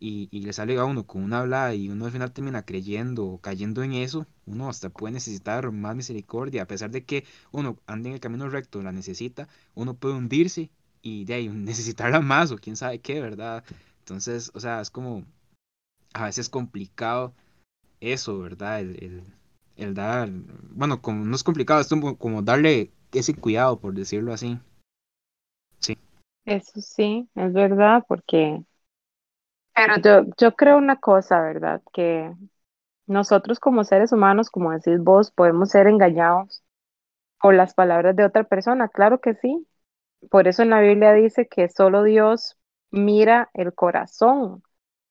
[0.00, 3.26] y, y le sale a uno con una habla y uno al final termina creyendo
[3.26, 7.78] o cayendo en eso, uno hasta puede necesitar más misericordia, a pesar de que uno
[7.86, 10.70] ande en el camino recto, la necesita, uno puede hundirse
[11.02, 13.64] y de ahí necesitarla más o quién sabe qué, ¿verdad?
[14.06, 15.24] Entonces, o sea, es como
[16.14, 17.32] a veces complicado
[17.98, 18.78] eso, ¿verdad?
[18.78, 19.22] El, el,
[19.76, 20.28] el dar,
[20.70, 24.60] bueno, como no es complicado, es como, darle ese cuidado, por decirlo así.
[26.44, 28.62] Eso sí, es verdad, porque,
[29.74, 31.82] pero yo, yo creo una cosa, ¿verdad?
[31.92, 32.32] Que
[33.08, 36.62] nosotros como seres humanos, como decís vos, podemos ser engañados
[37.40, 39.66] por las palabras de otra persona, claro que sí.
[40.30, 42.56] Por eso en la Biblia dice que solo Dios
[42.90, 44.62] mira el corazón.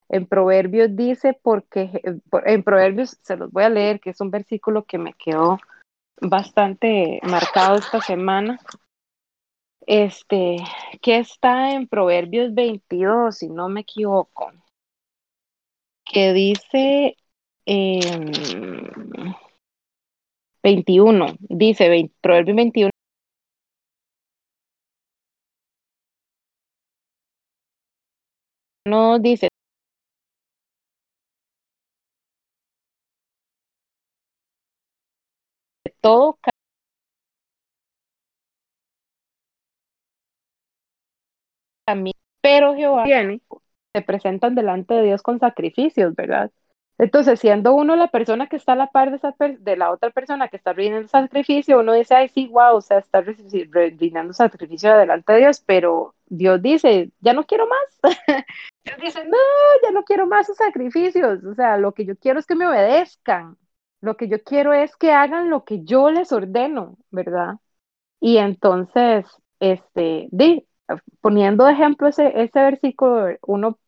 [0.08, 4.30] En Proverbios dice, porque eh, en Proverbios se los voy a leer, que es un
[4.30, 5.58] versículo que me quedó
[6.20, 8.58] bastante marcado esta semana.
[9.86, 10.56] Este,
[11.00, 14.52] que está en Proverbios 22, si no me equivoco,
[16.04, 17.16] que dice
[17.66, 18.32] em,
[20.62, 22.90] 21, dice 20, Proverbios 21,
[29.20, 29.48] dice
[36.00, 36.38] todo
[41.86, 43.04] camino, pero Jehová
[43.94, 46.50] se presentan delante de Dios con sacrificios, ¿verdad?
[46.98, 49.90] Entonces, siendo uno la persona que está a la par de, esa per- de la
[49.90, 54.32] otra persona que está rindiendo sacrificio, uno dice, ay, sí, wow, o sea, está rindiendo
[54.32, 58.14] sacrificio delante de Dios, pero Dios dice, ya no quiero más.
[58.86, 59.36] Dios dice, no,
[59.82, 62.68] ya no quiero más sus sacrificios, o sea, lo que yo quiero es que me
[62.68, 63.58] obedezcan,
[64.00, 67.56] lo que yo quiero es que hagan lo que yo les ordeno, ¿verdad?
[68.20, 69.26] Y entonces,
[69.60, 70.66] este, di,
[71.22, 73.78] poniendo de ejemplo ese, ese versículo, uno,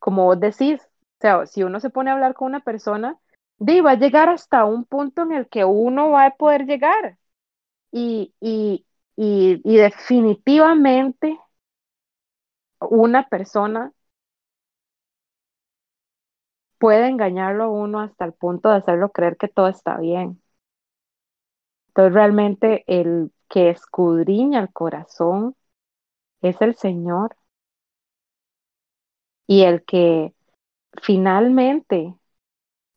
[0.00, 3.18] como vos decís, o sea, si uno se pone a hablar con una persona,
[3.58, 7.18] di, va a llegar hasta un punto en el que uno va a poder llegar.
[7.92, 8.86] Y, y,
[9.16, 11.38] y definitivamente
[12.80, 13.92] una persona
[16.86, 20.40] puede engañarlo uno hasta el punto de hacerlo creer que todo está bien.
[21.88, 25.56] Entonces realmente el que escudriña el corazón
[26.42, 27.36] es el Señor
[29.46, 30.34] y el que
[31.02, 32.14] finalmente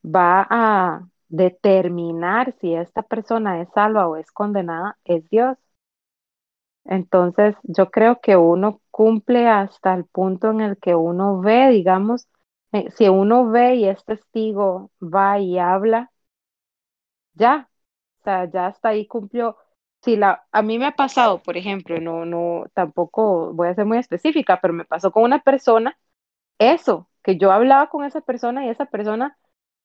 [0.06, 5.58] va a determinar si esta persona es salva o es condenada es Dios.
[6.84, 12.28] Entonces yo creo que uno cumple hasta el punto en el que uno ve, digamos,
[12.96, 16.12] si uno ve y es testigo, va y habla,
[17.34, 17.70] ya,
[18.22, 19.58] o sea, ya hasta ahí cumplió.
[20.02, 23.86] Si la, a mí me ha pasado, por ejemplo, no, no, tampoco voy a ser
[23.86, 25.98] muy específica, pero me pasó con una persona,
[26.60, 29.38] eso, que yo hablaba con esa persona y esa persona,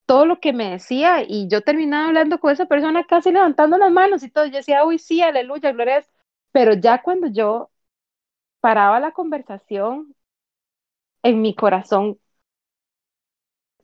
[0.06, 3.92] todo lo que me decía, y yo terminaba hablando con esa persona casi levantando las
[3.92, 6.04] manos y todo, yo decía, uy, sí, aleluya, gloria.
[6.52, 7.70] Pero ya cuando yo
[8.60, 10.14] paraba la conversación,
[11.22, 12.18] en mi corazón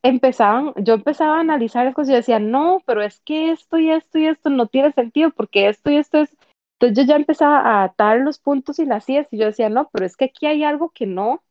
[0.02, 3.90] empezaban, yo empezaba a analizar las cosas y decía, no, pero es que esto y
[3.90, 6.36] esto y esto no tiene sentido porque esto y esto es.
[6.78, 9.90] Entonces yo ya empezaba a atar los puntos y las sillas y yo decía, no,
[9.92, 11.42] pero es que aquí hay algo que no,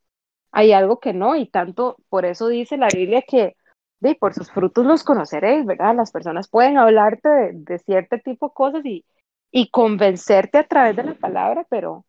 [0.51, 3.55] hay algo que no, y tanto por eso dice la Biblia que
[3.99, 5.95] de, por sus frutos los conoceréis, ¿verdad?
[5.95, 9.05] Las personas pueden hablarte de, de cierto tipo de cosas y,
[9.51, 12.05] y convencerte a través de la palabra, pero,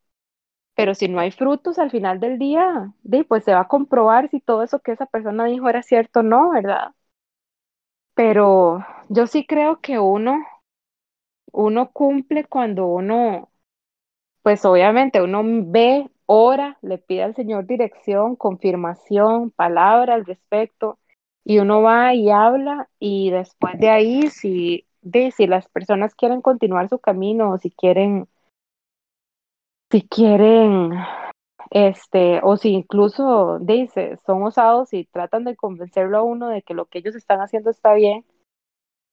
[0.75, 2.93] pero si no hay frutos al final del día,
[3.29, 6.23] pues se va a comprobar si todo eso que esa persona dijo era cierto o
[6.23, 6.93] no, ¿verdad?
[8.15, 10.39] Pero yo sí creo que uno,
[11.53, 13.51] uno cumple cuando uno,
[14.43, 20.99] pues obviamente uno ve, ora, le pide al Señor dirección, confirmación, palabra al respecto,
[21.45, 24.87] y uno va y habla, y después de ahí, si,
[25.37, 28.29] si las personas quieren continuar su camino, o si quieren,
[29.91, 30.93] si quieren
[31.71, 36.75] este, o si incluso dice, son osados y tratan de convencerlo a uno de que
[36.75, 38.25] lo que ellos están haciendo está bien,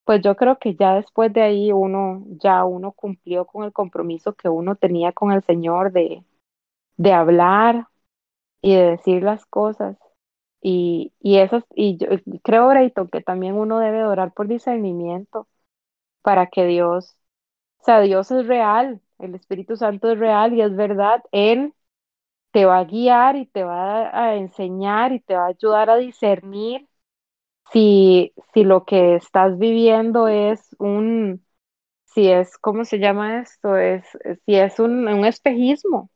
[0.05, 4.33] pues yo creo que ya después de ahí uno, ya uno cumplió con el compromiso
[4.35, 6.23] que uno tenía con el Señor de,
[6.97, 7.87] de hablar
[8.61, 9.97] y de decir las cosas.
[10.61, 12.07] Y, y eso, y yo
[12.43, 15.47] creo, Brayton, que también uno debe orar por discernimiento
[16.23, 17.17] para que Dios,
[17.81, 21.73] o sea, Dios es real, el Espíritu Santo es real y es verdad, Él
[22.52, 25.98] te va a guiar y te va a enseñar y te va a ayudar a
[25.98, 26.88] discernir
[27.72, 31.45] si, si lo que estás viviendo es un,
[32.06, 33.77] si es, ¿cómo se llama esto?
[33.77, 34.06] Es,
[34.45, 36.11] si es un, un espejismo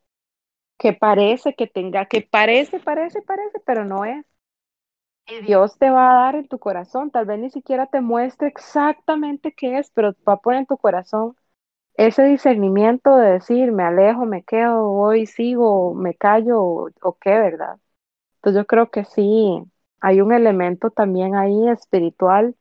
[0.78, 4.24] que parece que tenga, que parece, parece, parece, pero no es.
[5.26, 8.48] Y Dios te va a dar en tu corazón, tal vez ni siquiera te muestre
[8.48, 11.34] exactamente qué es, pero va a poner en tu corazón
[11.96, 17.78] ese discernimiento de decir, me alejo, me quedo, voy, sigo, me callo o, qué, ¿verdad?
[18.36, 19.62] Entonces yo creo que sí,
[20.00, 22.56] hay un elemento también ahí espiritual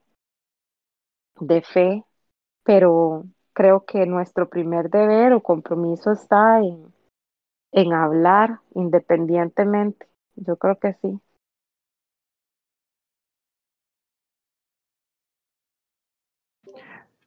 [1.40, 2.04] de fe,
[2.64, 6.94] pero creo que nuestro primer deber o compromiso está en,
[7.72, 10.08] en hablar independientemente.
[10.36, 11.20] Yo creo que sí.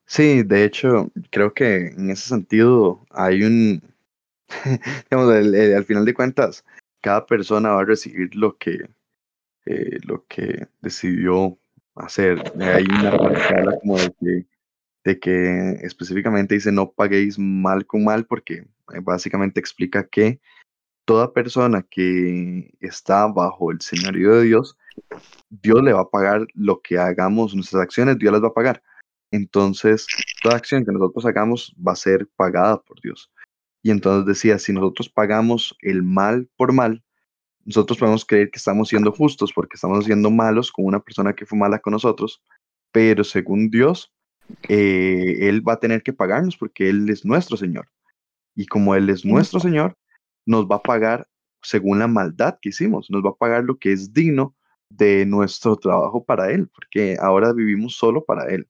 [0.06, 3.82] Sí, de hecho, creo que en ese sentido hay un,
[5.10, 6.64] digamos, el- al final de cuentas,
[7.02, 8.90] cada persona va a recibir lo que,
[9.66, 11.58] eh, lo que decidió
[11.94, 12.42] hacer.
[12.62, 14.46] Hay una habla como de que,
[15.04, 18.54] de que específicamente dice no paguéis mal con mal porque
[18.94, 20.40] eh, básicamente explica que
[21.04, 24.76] toda persona que está bajo el señorío de Dios,
[25.50, 28.82] Dios le va a pagar lo que hagamos, nuestras acciones, Dios las va a pagar.
[29.34, 30.06] Entonces,
[30.44, 33.32] toda acción que nosotros hagamos va a ser pagada por Dios.
[33.82, 37.02] Y entonces decía, si nosotros pagamos el mal por mal,
[37.64, 41.46] nosotros podemos creer que estamos siendo justos porque estamos siendo malos con una persona que
[41.46, 42.44] fue mala con nosotros,
[42.92, 44.12] pero según Dios,
[44.68, 47.88] eh, Él va a tener que pagarnos porque Él es nuestro Señor.
[48.54, 49.96] Y como Él es nuestro Señor,
[50.46, 51.26] nos va a pagar
[51.60, 54.54] según la maldad que hicimos, nos va a pagar lo que es digno
[54.90, 58.68] de nuestro trabajo para Él, porque ahora vivimos solo para Él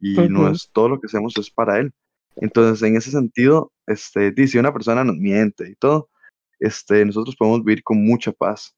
[0.00, 1.92] y no es todo lo que hacemos es para Él.
[2.36, 6.10] Entonces, en ese sentido, este, si una persona nos miente y todo,
[6.58, 8.76] este, nosotros podemos vivir con mucha paz,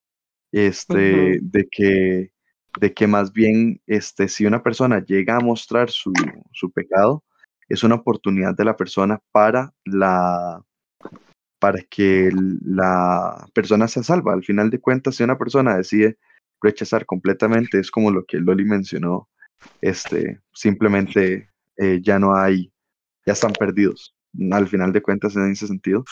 [0.52, 2.30] este, de que,
[2.80, 6.12] de que más bien, este, si una persona llega a mostrar su,
[6.52, 7.24] su pecado,
[7.68, 10.62] es una oportunidad de la persona para la,
[11.58, 12.30] para que
[12.62, 14.32] la persona sea salva.
[14.32, 16.16] Al final de cuentas, si una persona decide
[16.62, 19.28] rechazar completamente, es como lo que Loli mencionó,
[19.80, 22.72] este, simplemente eh, ya no hay,
[23.26, 24.16] ya están perdidos.
[24.52, 26.04] Al final de cuentas, en ese sentido,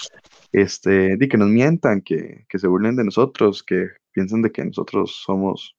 [0.52, 5.23] este, que nos mientan, que, que se burlen de nosotros, que piensan de que nosotros
[5.24, 5.77] somos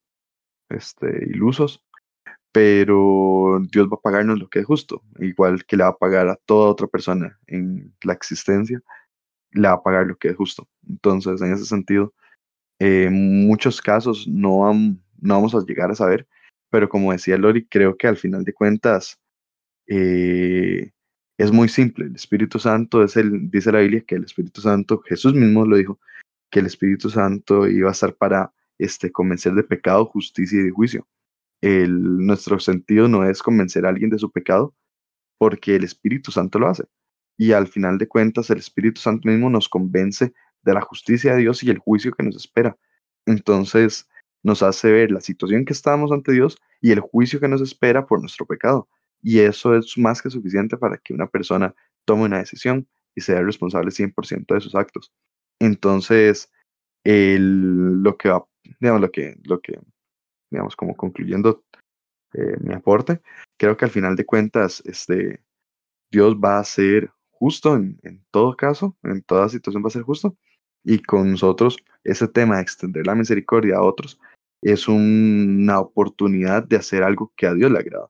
[0.70, 1.84] este, ilusos,
[2.52, 6.28] pero Dios va a pagarnos lo que es justo, igual que le va a pagar
[6.30, 8.82] a toda otra persona en la existencia,
[9.52, 10.68] le va a pagar lo que es justo.
[10.88, 12.14] Entonces, en ese sentido,
[12.80, 16.28] eh, en muchos casos no, vam- no vamos a llegar a saber,
[16.70, 19.20] pero como decía Lori, creo que al final de cuentas
[19.88, 20.92] eh,
[21.38, 22.06] es muy simple.
[22.06, 25.78] El Espíritu Santo es el, dice la Biblia que el Espíritu Santo, Jesús mismo lo
[25.78, 26.00] dijo,
[26.50, 30.72] que el Espíritu Santo iba a estar para este, convencer de pecado, justicia y de
[30.72, 31.08] juicio.
[31.62, 34.76] El, nuestro sentido no es convencer a alguien de su pecado,
[35.38, 36.86] porque el Espíritu Santo lo hace.
[37.38, 40.34] Y al final de cuentas, el Espíritu Santo mismo nos convence
[40.64, 42.78] de la justicia de Dios y el juicio que nos espera.
[43.26, 44.08] Entonces,
[44.48, 48.08] nos hace ver la situación que estamos ante Dios y el juicio que nos espera
[48.08, 48.88] por nuestro pecado.
[49.22, 51.76] Y eso es más que suficiente para que una persona
[52.06, 55.12] tome una decisión y sea responsable 100% de sus actos.
[55.60, 56.50] Entonces,
[57.04, 58.46] el- lo que va,
[58.80, 59.80] digamos, lo que, lo que
[60.50, 61.66] digamos, como concluyendo
[62.34, 63.22] eh, mi aporte,
[63.58, 65.44] creo que al final de cuentas, este,
[66.10, 70.04] Dios va a ser justo en, en todo caso, en toda situación va a ser
[70.04, 70.38] justo,
[70.86, 71.76] y con nosotros
[72.06, 74.20] ese tema de extender la misericordia a otros
[74.62, 78.10] es una oportunidad de hacer algo que a Dios le agrada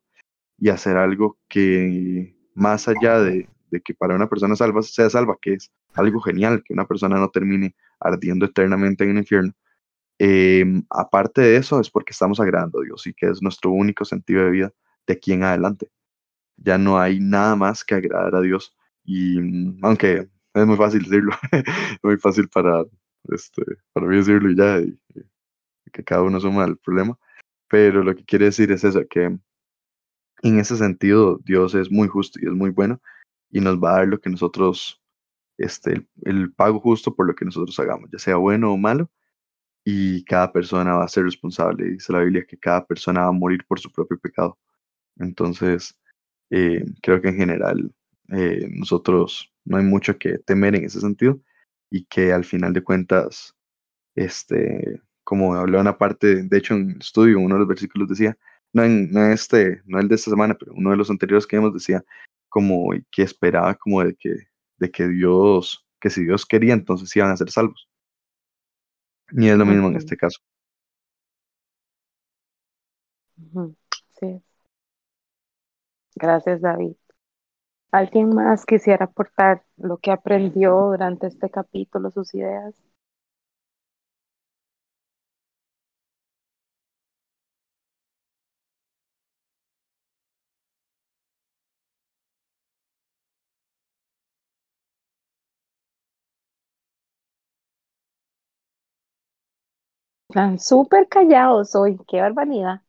[0.57, 5.37] y hacer algo que más allá de, de que para una persona salva sea salva,
[5.41, 9.53] que es algo genial, que una persona no termine ardiendo eternamente en el infierno.
[10.19, 14.05] Em, aparte de eso, es porque estamos agradando a Dios y que es nuestro único
[14.05, 14.73] sentido de vida
[15.05, 15.89] de aquí en adelante.
[16.57, 18.75] Ya no hay nada más que agradar a Dios.
[19.03, 21.33] Y mm, aunque es muy fácil decirlo,
[22.03, 22.83] muy fácil para,
[23.29, 23.63] este,
[23.93, 24.81] para mí decirlo y ya,
[25.91, 27.17] que cada uno suma el problema.
[27.69, 29.37] Pero lo que quiere decir es eso, que
[30.43, 33.01] en ese sentido Dios es muy justo y es muy bueno
[33.49, 35.01] y nos va a dar lo que nosotros,
[35.57, 39.09] este, el, pago justo por lo que nosotros hagamos, ya sea bueno o malo,
[39.85, 41.91] y cada persona va a ser responsable.
[41.91, 44.59] Dice la Biblia que cada persona va a morir por su propio pecado.
[45.17, 45.97] Entonces,
[46.49, 47.91] eh, creo que en general
[48.33, 51.39] eh, nosotros no hay mucho que temer en ese sentido
[51.89, 53.55] y que al final de cuentas,
[54.15, 58.37] este, como habló una parte, de hecho en el estudio, uno de los versículos decía,
[58.71, 61.57] no, en, no este, no el de esta semana, pero uno de los anteriores que
[61.57, 62.01] vimos decía,
[62.47, 64.47] como que esperaba como de que,
[64.77, 67.89] de que Dios, que si Dios quería, entonces iban a ser salvos.
[69.31, 70.39] Y es lo mismo en este caso.
[74.21, 74.41] Sí,
[76.15, 76.95] gracias, David.
[77.91, 82.81] ¿Alguien más quisiera aportar lo que aprendió durante este capítulo, sus ideas?
[100.37, 102.81] Están súper callados hoy, qué barbaridad.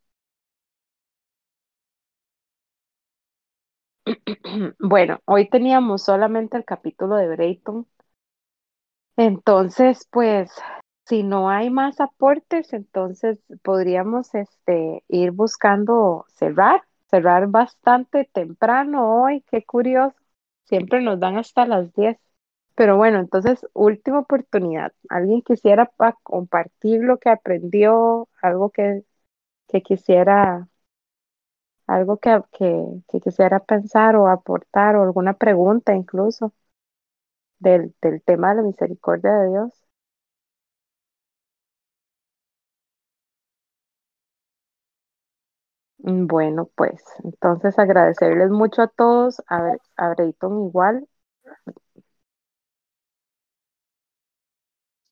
[4.79, 7.87] Bueno, hoy teníamos solamente el capítulo de Brayton,
[9.17, 10.51] entonces, pues,
[11.07, 19.43] si no hay más aportes, entonces podríamos este, ir buscando cerrar, cerrar bastante temprano hoy,
[19.51, 20.17] qué curioso,
[20.65, 22.19] siempre nos dan hasta las 10.
[22.79, 24.93] Pero bueno, entonces, última oportunidad.
[25.11, 29.05] ¿Alguien quisiera pa- compartir lo que aprendió, algo que,
[29.69, 30.69] que quisiera
[31.89, 32.67] algo que, que,
[33.21, 36.53] quisiera pensar o aportar o alguna pregunta incluso
[37.61, 39.73] del, del tema de la misericordia de Dios.
[45.99, 50.15] Mm, Bueno, pues entonces agradecerles mucho a todos, a, a
[50.67, 51.07] igual.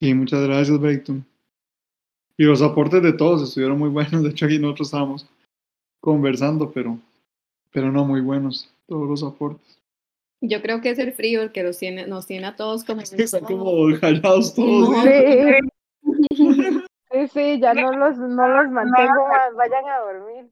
[0.00, 1.24] Y muchas gracias, Brayton.
[2.36, 4.22] Y los aportes de todos estuvieron muy buenos.
[4.22, 5.26] De hecho, aquí nosotros estábamos
[6.00, 6.98] conversando, pero,
[7.72, 9.80] pero no muy buenos todos los aportes.
[10.42, 13.00] Yo creo que es el frío el que los tiene, nos tiene a todos como...
[13.00, 14.94] Es que están como callados todos.
[15.02, 15.10] ¿sí?
[16.36, 16.46] Sí,
[17.10, 20.50] sí, sí, ya no los, no los mantengo más, vayan a dormir,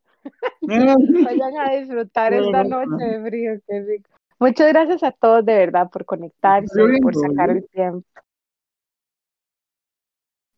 [1.24, 4.10] vayan a disfrutar esta no, noche de frío, qué rico.
[4.38, 8.06] Muchas gracias a todos de verdad por conectarse, por sacar el tiempo.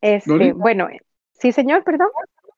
[0.01, 0.89] Este, bueno,
[1.33, 2.09] sí, señor, perdón.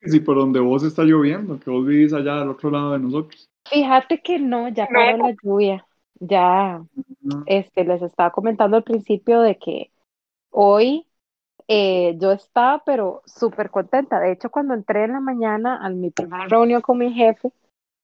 [0.01, 3.49] Si por donde vos está lloviendo, que vos vivís allá al otro lado de nosotros.
[3.69, 5.85] Fíjate que no, ya paró la lluvia.
[6.21, 6.81] Ya,
[7.21, 7.43] No.
[7.45, 9.91] este, les estaba comentando al principio de que
[10.49, 11.05] hoy
[11.67, 14.19] eh, yo estaba, pero súper contenta.
[14.19, 17.51] De hecho, cuando entré en la mañana a mi primera reunión con mi jefe,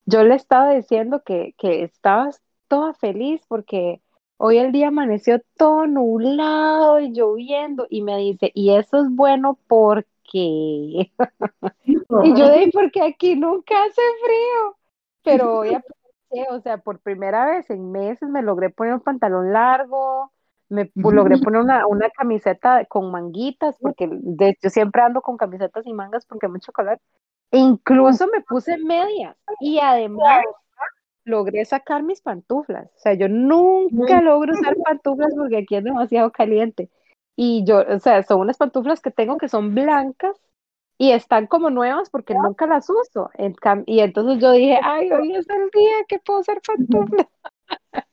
[0.06, 2.30] yo le estaba diciendo que, que estaba
[2.68, 4.02] toda feliz porque
[4.38, 9.60] hoy el día amaneció todo nublado y lloviendo y me dice, y eso es bueno
[9.68, 11.12] porque...
[12.24, 14.78] Y yo ahí, porque aquí nunca hace frío,
[15.24, 19.53] pero hoy aproveché, o sea, por primera vez en meses me logré poner un pantalón
[19.53, 20.32] largo,
[20.70, 25.86] me logré poner una, una camiseta con manguitas, porque de hecho siempre ando con camisetas
[25.86, 26.99] y mangas porque hay mucho calor.
[27.52, 30.44] E incluso me puse medias y además
[31.26, 32.86] logré sacar mis pantuflas.
[32.96, 36.90] O sea, yo nunca logro usar pantuflas porque aquí es demasiado caliente.
[37.36, 40.40] Y yo, o sea, son unas pantuflas que tengo que son blancas
[40.98, 43.30] y están como nuevas porque nunca las uso.
[43.86, 47.28] Y entonces yo dije, ay, hoy es el día que puedo usar pantuflas.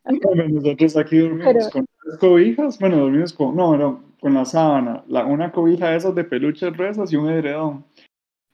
[0.04, 2.78] Bueno, nosotros aquí dormimos Pero- con tres cobijas.
[2.78, 5.04] Bueno, dormimos con, no, no, con la sábana.
[5.08, 7.84] La, una cobija de esas de peluches gruesas y un edredón.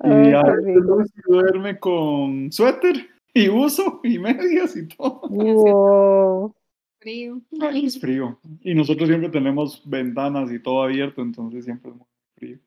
[0.02, 0.82] Y Ay, a veces
[1.26, 5.20] duerme con suéter y uso y medias y todo.
[5.28, 6.54] Wow.
[7.00, 7.40] Frío.
[7.60, 8.40] Ay, es frío.
[8.62, 12.06] Y nosotros siempre tenemos ventanas y todo abierto, entonces siempre es muy
[12.36, 12.58] frío.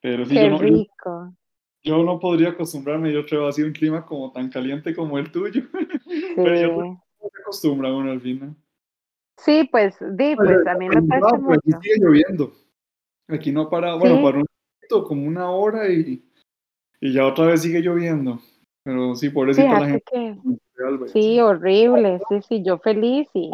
[0.00, 1.34] Pero sí, Qué yo no, rico.
[1.84, 5.62] yo no podría acostumbrarme, yo creo, así un clima como tan caliente como el tuyo.
[6.36, 8.56] Pero yo creo Sí, que se acostumbra uno al final.
[9.36, 11.80] sí, pues, di, pues a mí me No, cuesta pero aquí mucho.
[11.82, 12.52] sigue lloviendo.
[13.28, 14.22] Aquí no para, bueno, Sí.
[14.22, 14.46] para un
[14.90, 16.24] momento, como una hora y,
[17.00, 18.40] y ya otra vez sigue lloviendo.
[18.82, 20.04] Pero sí, pobrecita la Fíjate gente.
[20.10, 20.36] que
[20.76, 23.50] de Alba y sí, horrible, sí, sí, yo feliz y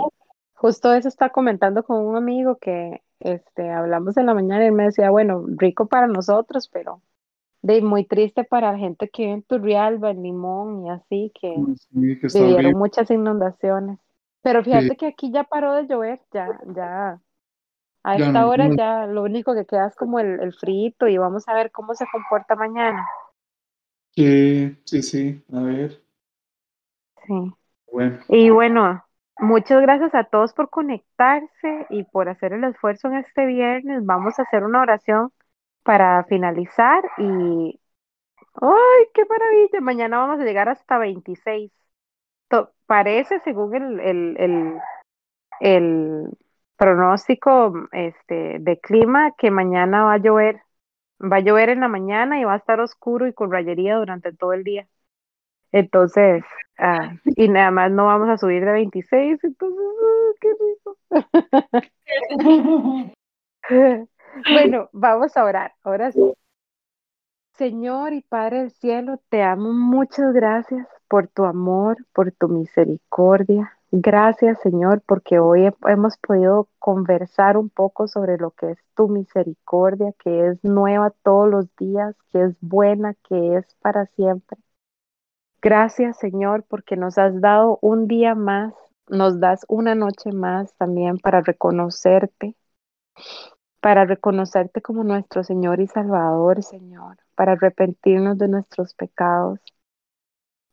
[0.55, 4.73] justo eso está comentando con un amigo que este, hablamos en la mañana y él
[4.73, 7.01] me decía, bueno, rico para nosotros, pero
[7.63, 11.49] de muy triste para la gente que vive en Turrialba, en Limón y así, que
[12.29, 13.99] Sí, que vivieron muchas inundaciones.
[14.43, 14.71] Pero Sí.
[14.71, 17.21] fíjate que aquí ya paró de llover, ya, ya,
[18.05, 18.77] a Ya esta no, hora no.
[18.77, 21.95] ya lo único que queda es como el, el frito y vamos a ver cómo
[21.95, 23.07] se comporta mañana.
[24.17, 26.03] Sí, sí, sí, a ver.
[27.27, 27.35] Sí.
[27.93, 29.05] Bueno, Y bueno,
[29.41, 34.05] muchas gracias a todos por conectarse y por hacer el esfuerzo en este viernes.
[34.07, 35.33] Vamos a hacer una oración
[35.85, 37.81] para finalizar y
[38.63, 39.81] ¡ay, qué maravilla!
[39.83, 41.73] Mañana vamos a llegar hasta 26.
[42.51, 44.79] To- parece, según el, el, el,
[45.61, 46.31] el
[46.77, 50.63] pronóstico este, de clima, que mañana va a llover.
[51.21, 54.33] Va a llover en la mañana y va a estar oscuro y con rayería durante
[54.33, 54.87] todo el día.
[55.73, 56.45] Entonces,
[56.79, 60.97] ah, y nada más no vamos a subir de 26, entonces, ah, qué rico.
[64.53, 65.73] Bueno, vamos a orar.
[65.83, 66.33] Ahora sí.
[67.57, 69.73] Señor y Padre del cielo, te amo.
[69.73, 73.76] Muchas gracias por tu amor, por tu misericordia.
[73.91, 79.09] Gracias, Señor, porque hoy he- hemos podido conversar un poco sobre lo que es tu
[79.09, 84.59] misericordia, que es nueva todos los días, que es buena, que es para siempre.
[85.61, 88.73] Gracias, Señor, porque nos has dado un día más,
[89.07, 92.57] nos das una noche más también para reconocerte,
[93.81, 99.61] para reconocerte como nuestro Señor y Salvador, Señor, para arrepentirnos de nuestros pecados,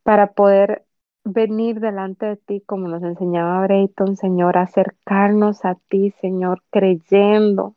[0.04, 0.86] para poder
[1.24, 7.76] venir delante de ti, como nos enseñaba Brayton, Señor, acercarnos a ti, Señor, creyendo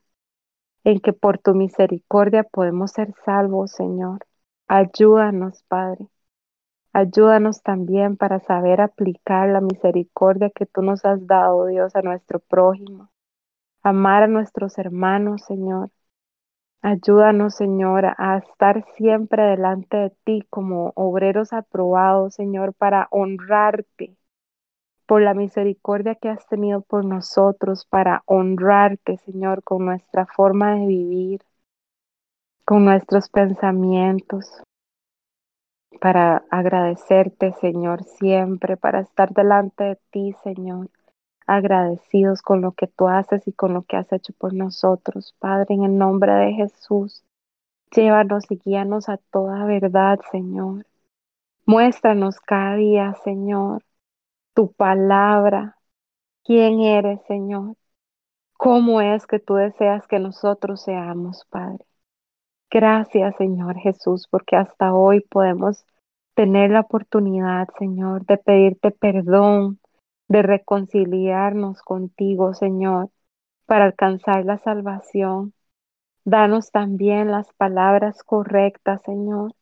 [0.84, 4.26] en que por tu misericordia podemos ser salvos, Señor.
[4.68, 6.08] Ayúdanos, Padre.
[6.92, 12.40] Ayúdanos también para saber aplicar la misericordia que tú nos has dado, Dios, a nuestro
[12.40, 13.10] prójimo.
[13.82, 15.90] Amar a nuestros hermanos, Señor.
[16.88, 24.16] Ayúdanos, Señor, a estar siempre delante de ti como obreros aprobados, Señor, para honrarte
[25.04, 30.86] por la misericordia que has tenido por nosotros, para honrarte, Señor, con nuestra forma de
[30.86, 31.40] vivir,
[32.64, 34.62] con nuestros pensamientos,
[36.00, 40.88] para agradecerte, Señor, siempre, para estar delante de ti, Señor,
[41.46, 45.34] agradecidos con lo que tú haces y con lo que has hecho por nosotros.
[45.38, 47.24] Padre, en el nombre de Jesús,
[47.94, 50.86] llévanos y guíanos a toda verdad, Señor.
[51.66, 53.82] Muéstranos cada día, Señor,
[54.54, 55.76] tu palabra,
[56.44, 57.76] quién eres, Señor,
[58.56, 61.84] cómo es que tú deseas que nosotros seamos, Padre.
[62.70, 65.84] Gracias, Señor Jesús, porque hasta hoy podemos
[66.34, 69.80] tener la oportunidad, Señor, de pedirte perdón,
[70.28, 73.10] de reconciliarnos contigo, Señor,
[73.66, 75.54] para alcanzar la salvación.
[76.24, 79.54] Danos también las palabras correctas, Señor.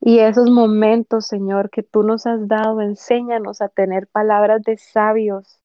[0.00, 5.60] Y esos momentos, Señor, que tú nos has dado, enséñanos a tener palabras de sabios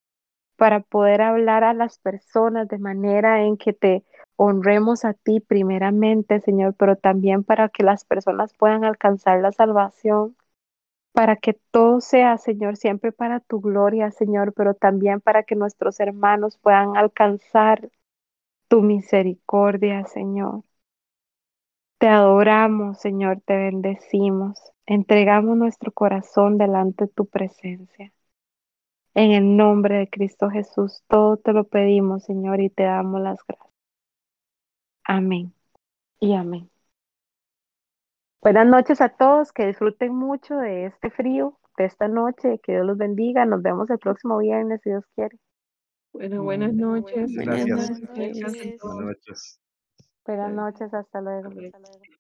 [0.58, 4.04] para poder hablar a las personas de manera en que te
[4.36, 10.36] honremos a ti primeramente, Señor, pero también para que las personas puedan alcanzar la salvación,
[11.14, 16.00] para que todo sea, Señor, siempre para tu gloria, Señor, pero también para que nuestros
[16.00, 17.90] hermanos puedan alcanzar
[18.70, 20.64] tu misericordia, Señor.
[22.00, 28.14] Te adoramos, Señor, te bendecimos, entregamos nuestro corazón delante de tu presencia.
[29.14, 33.38] En el nombre de Cristo Jesús, todo te lo pedimos, Señor, y te damos las
[33.46, 33.70] gracias.
[35.04, 35.54] Amén
[36.20, 36.70] y amén.
[38.42, 42.86] Buenas noches a todos, que disfruten mucho de este frío, de esta noche, que Dios
[42.86, 43.46] los bendiga.
[43.46, 45.38] Nos vemos el próximo viernes, si Dios quiere.
[46.14, 47.32] Bueno, buenas noches.
[47.36, 48.00] Gracias.
[48.02, 48.80] Buenas Gracias a noches.
[48.82, 49.60] Buenas noches.
[50.26, 51.50] Buenas noches, hasta luego.
[51.50, 52.00] hasta luego.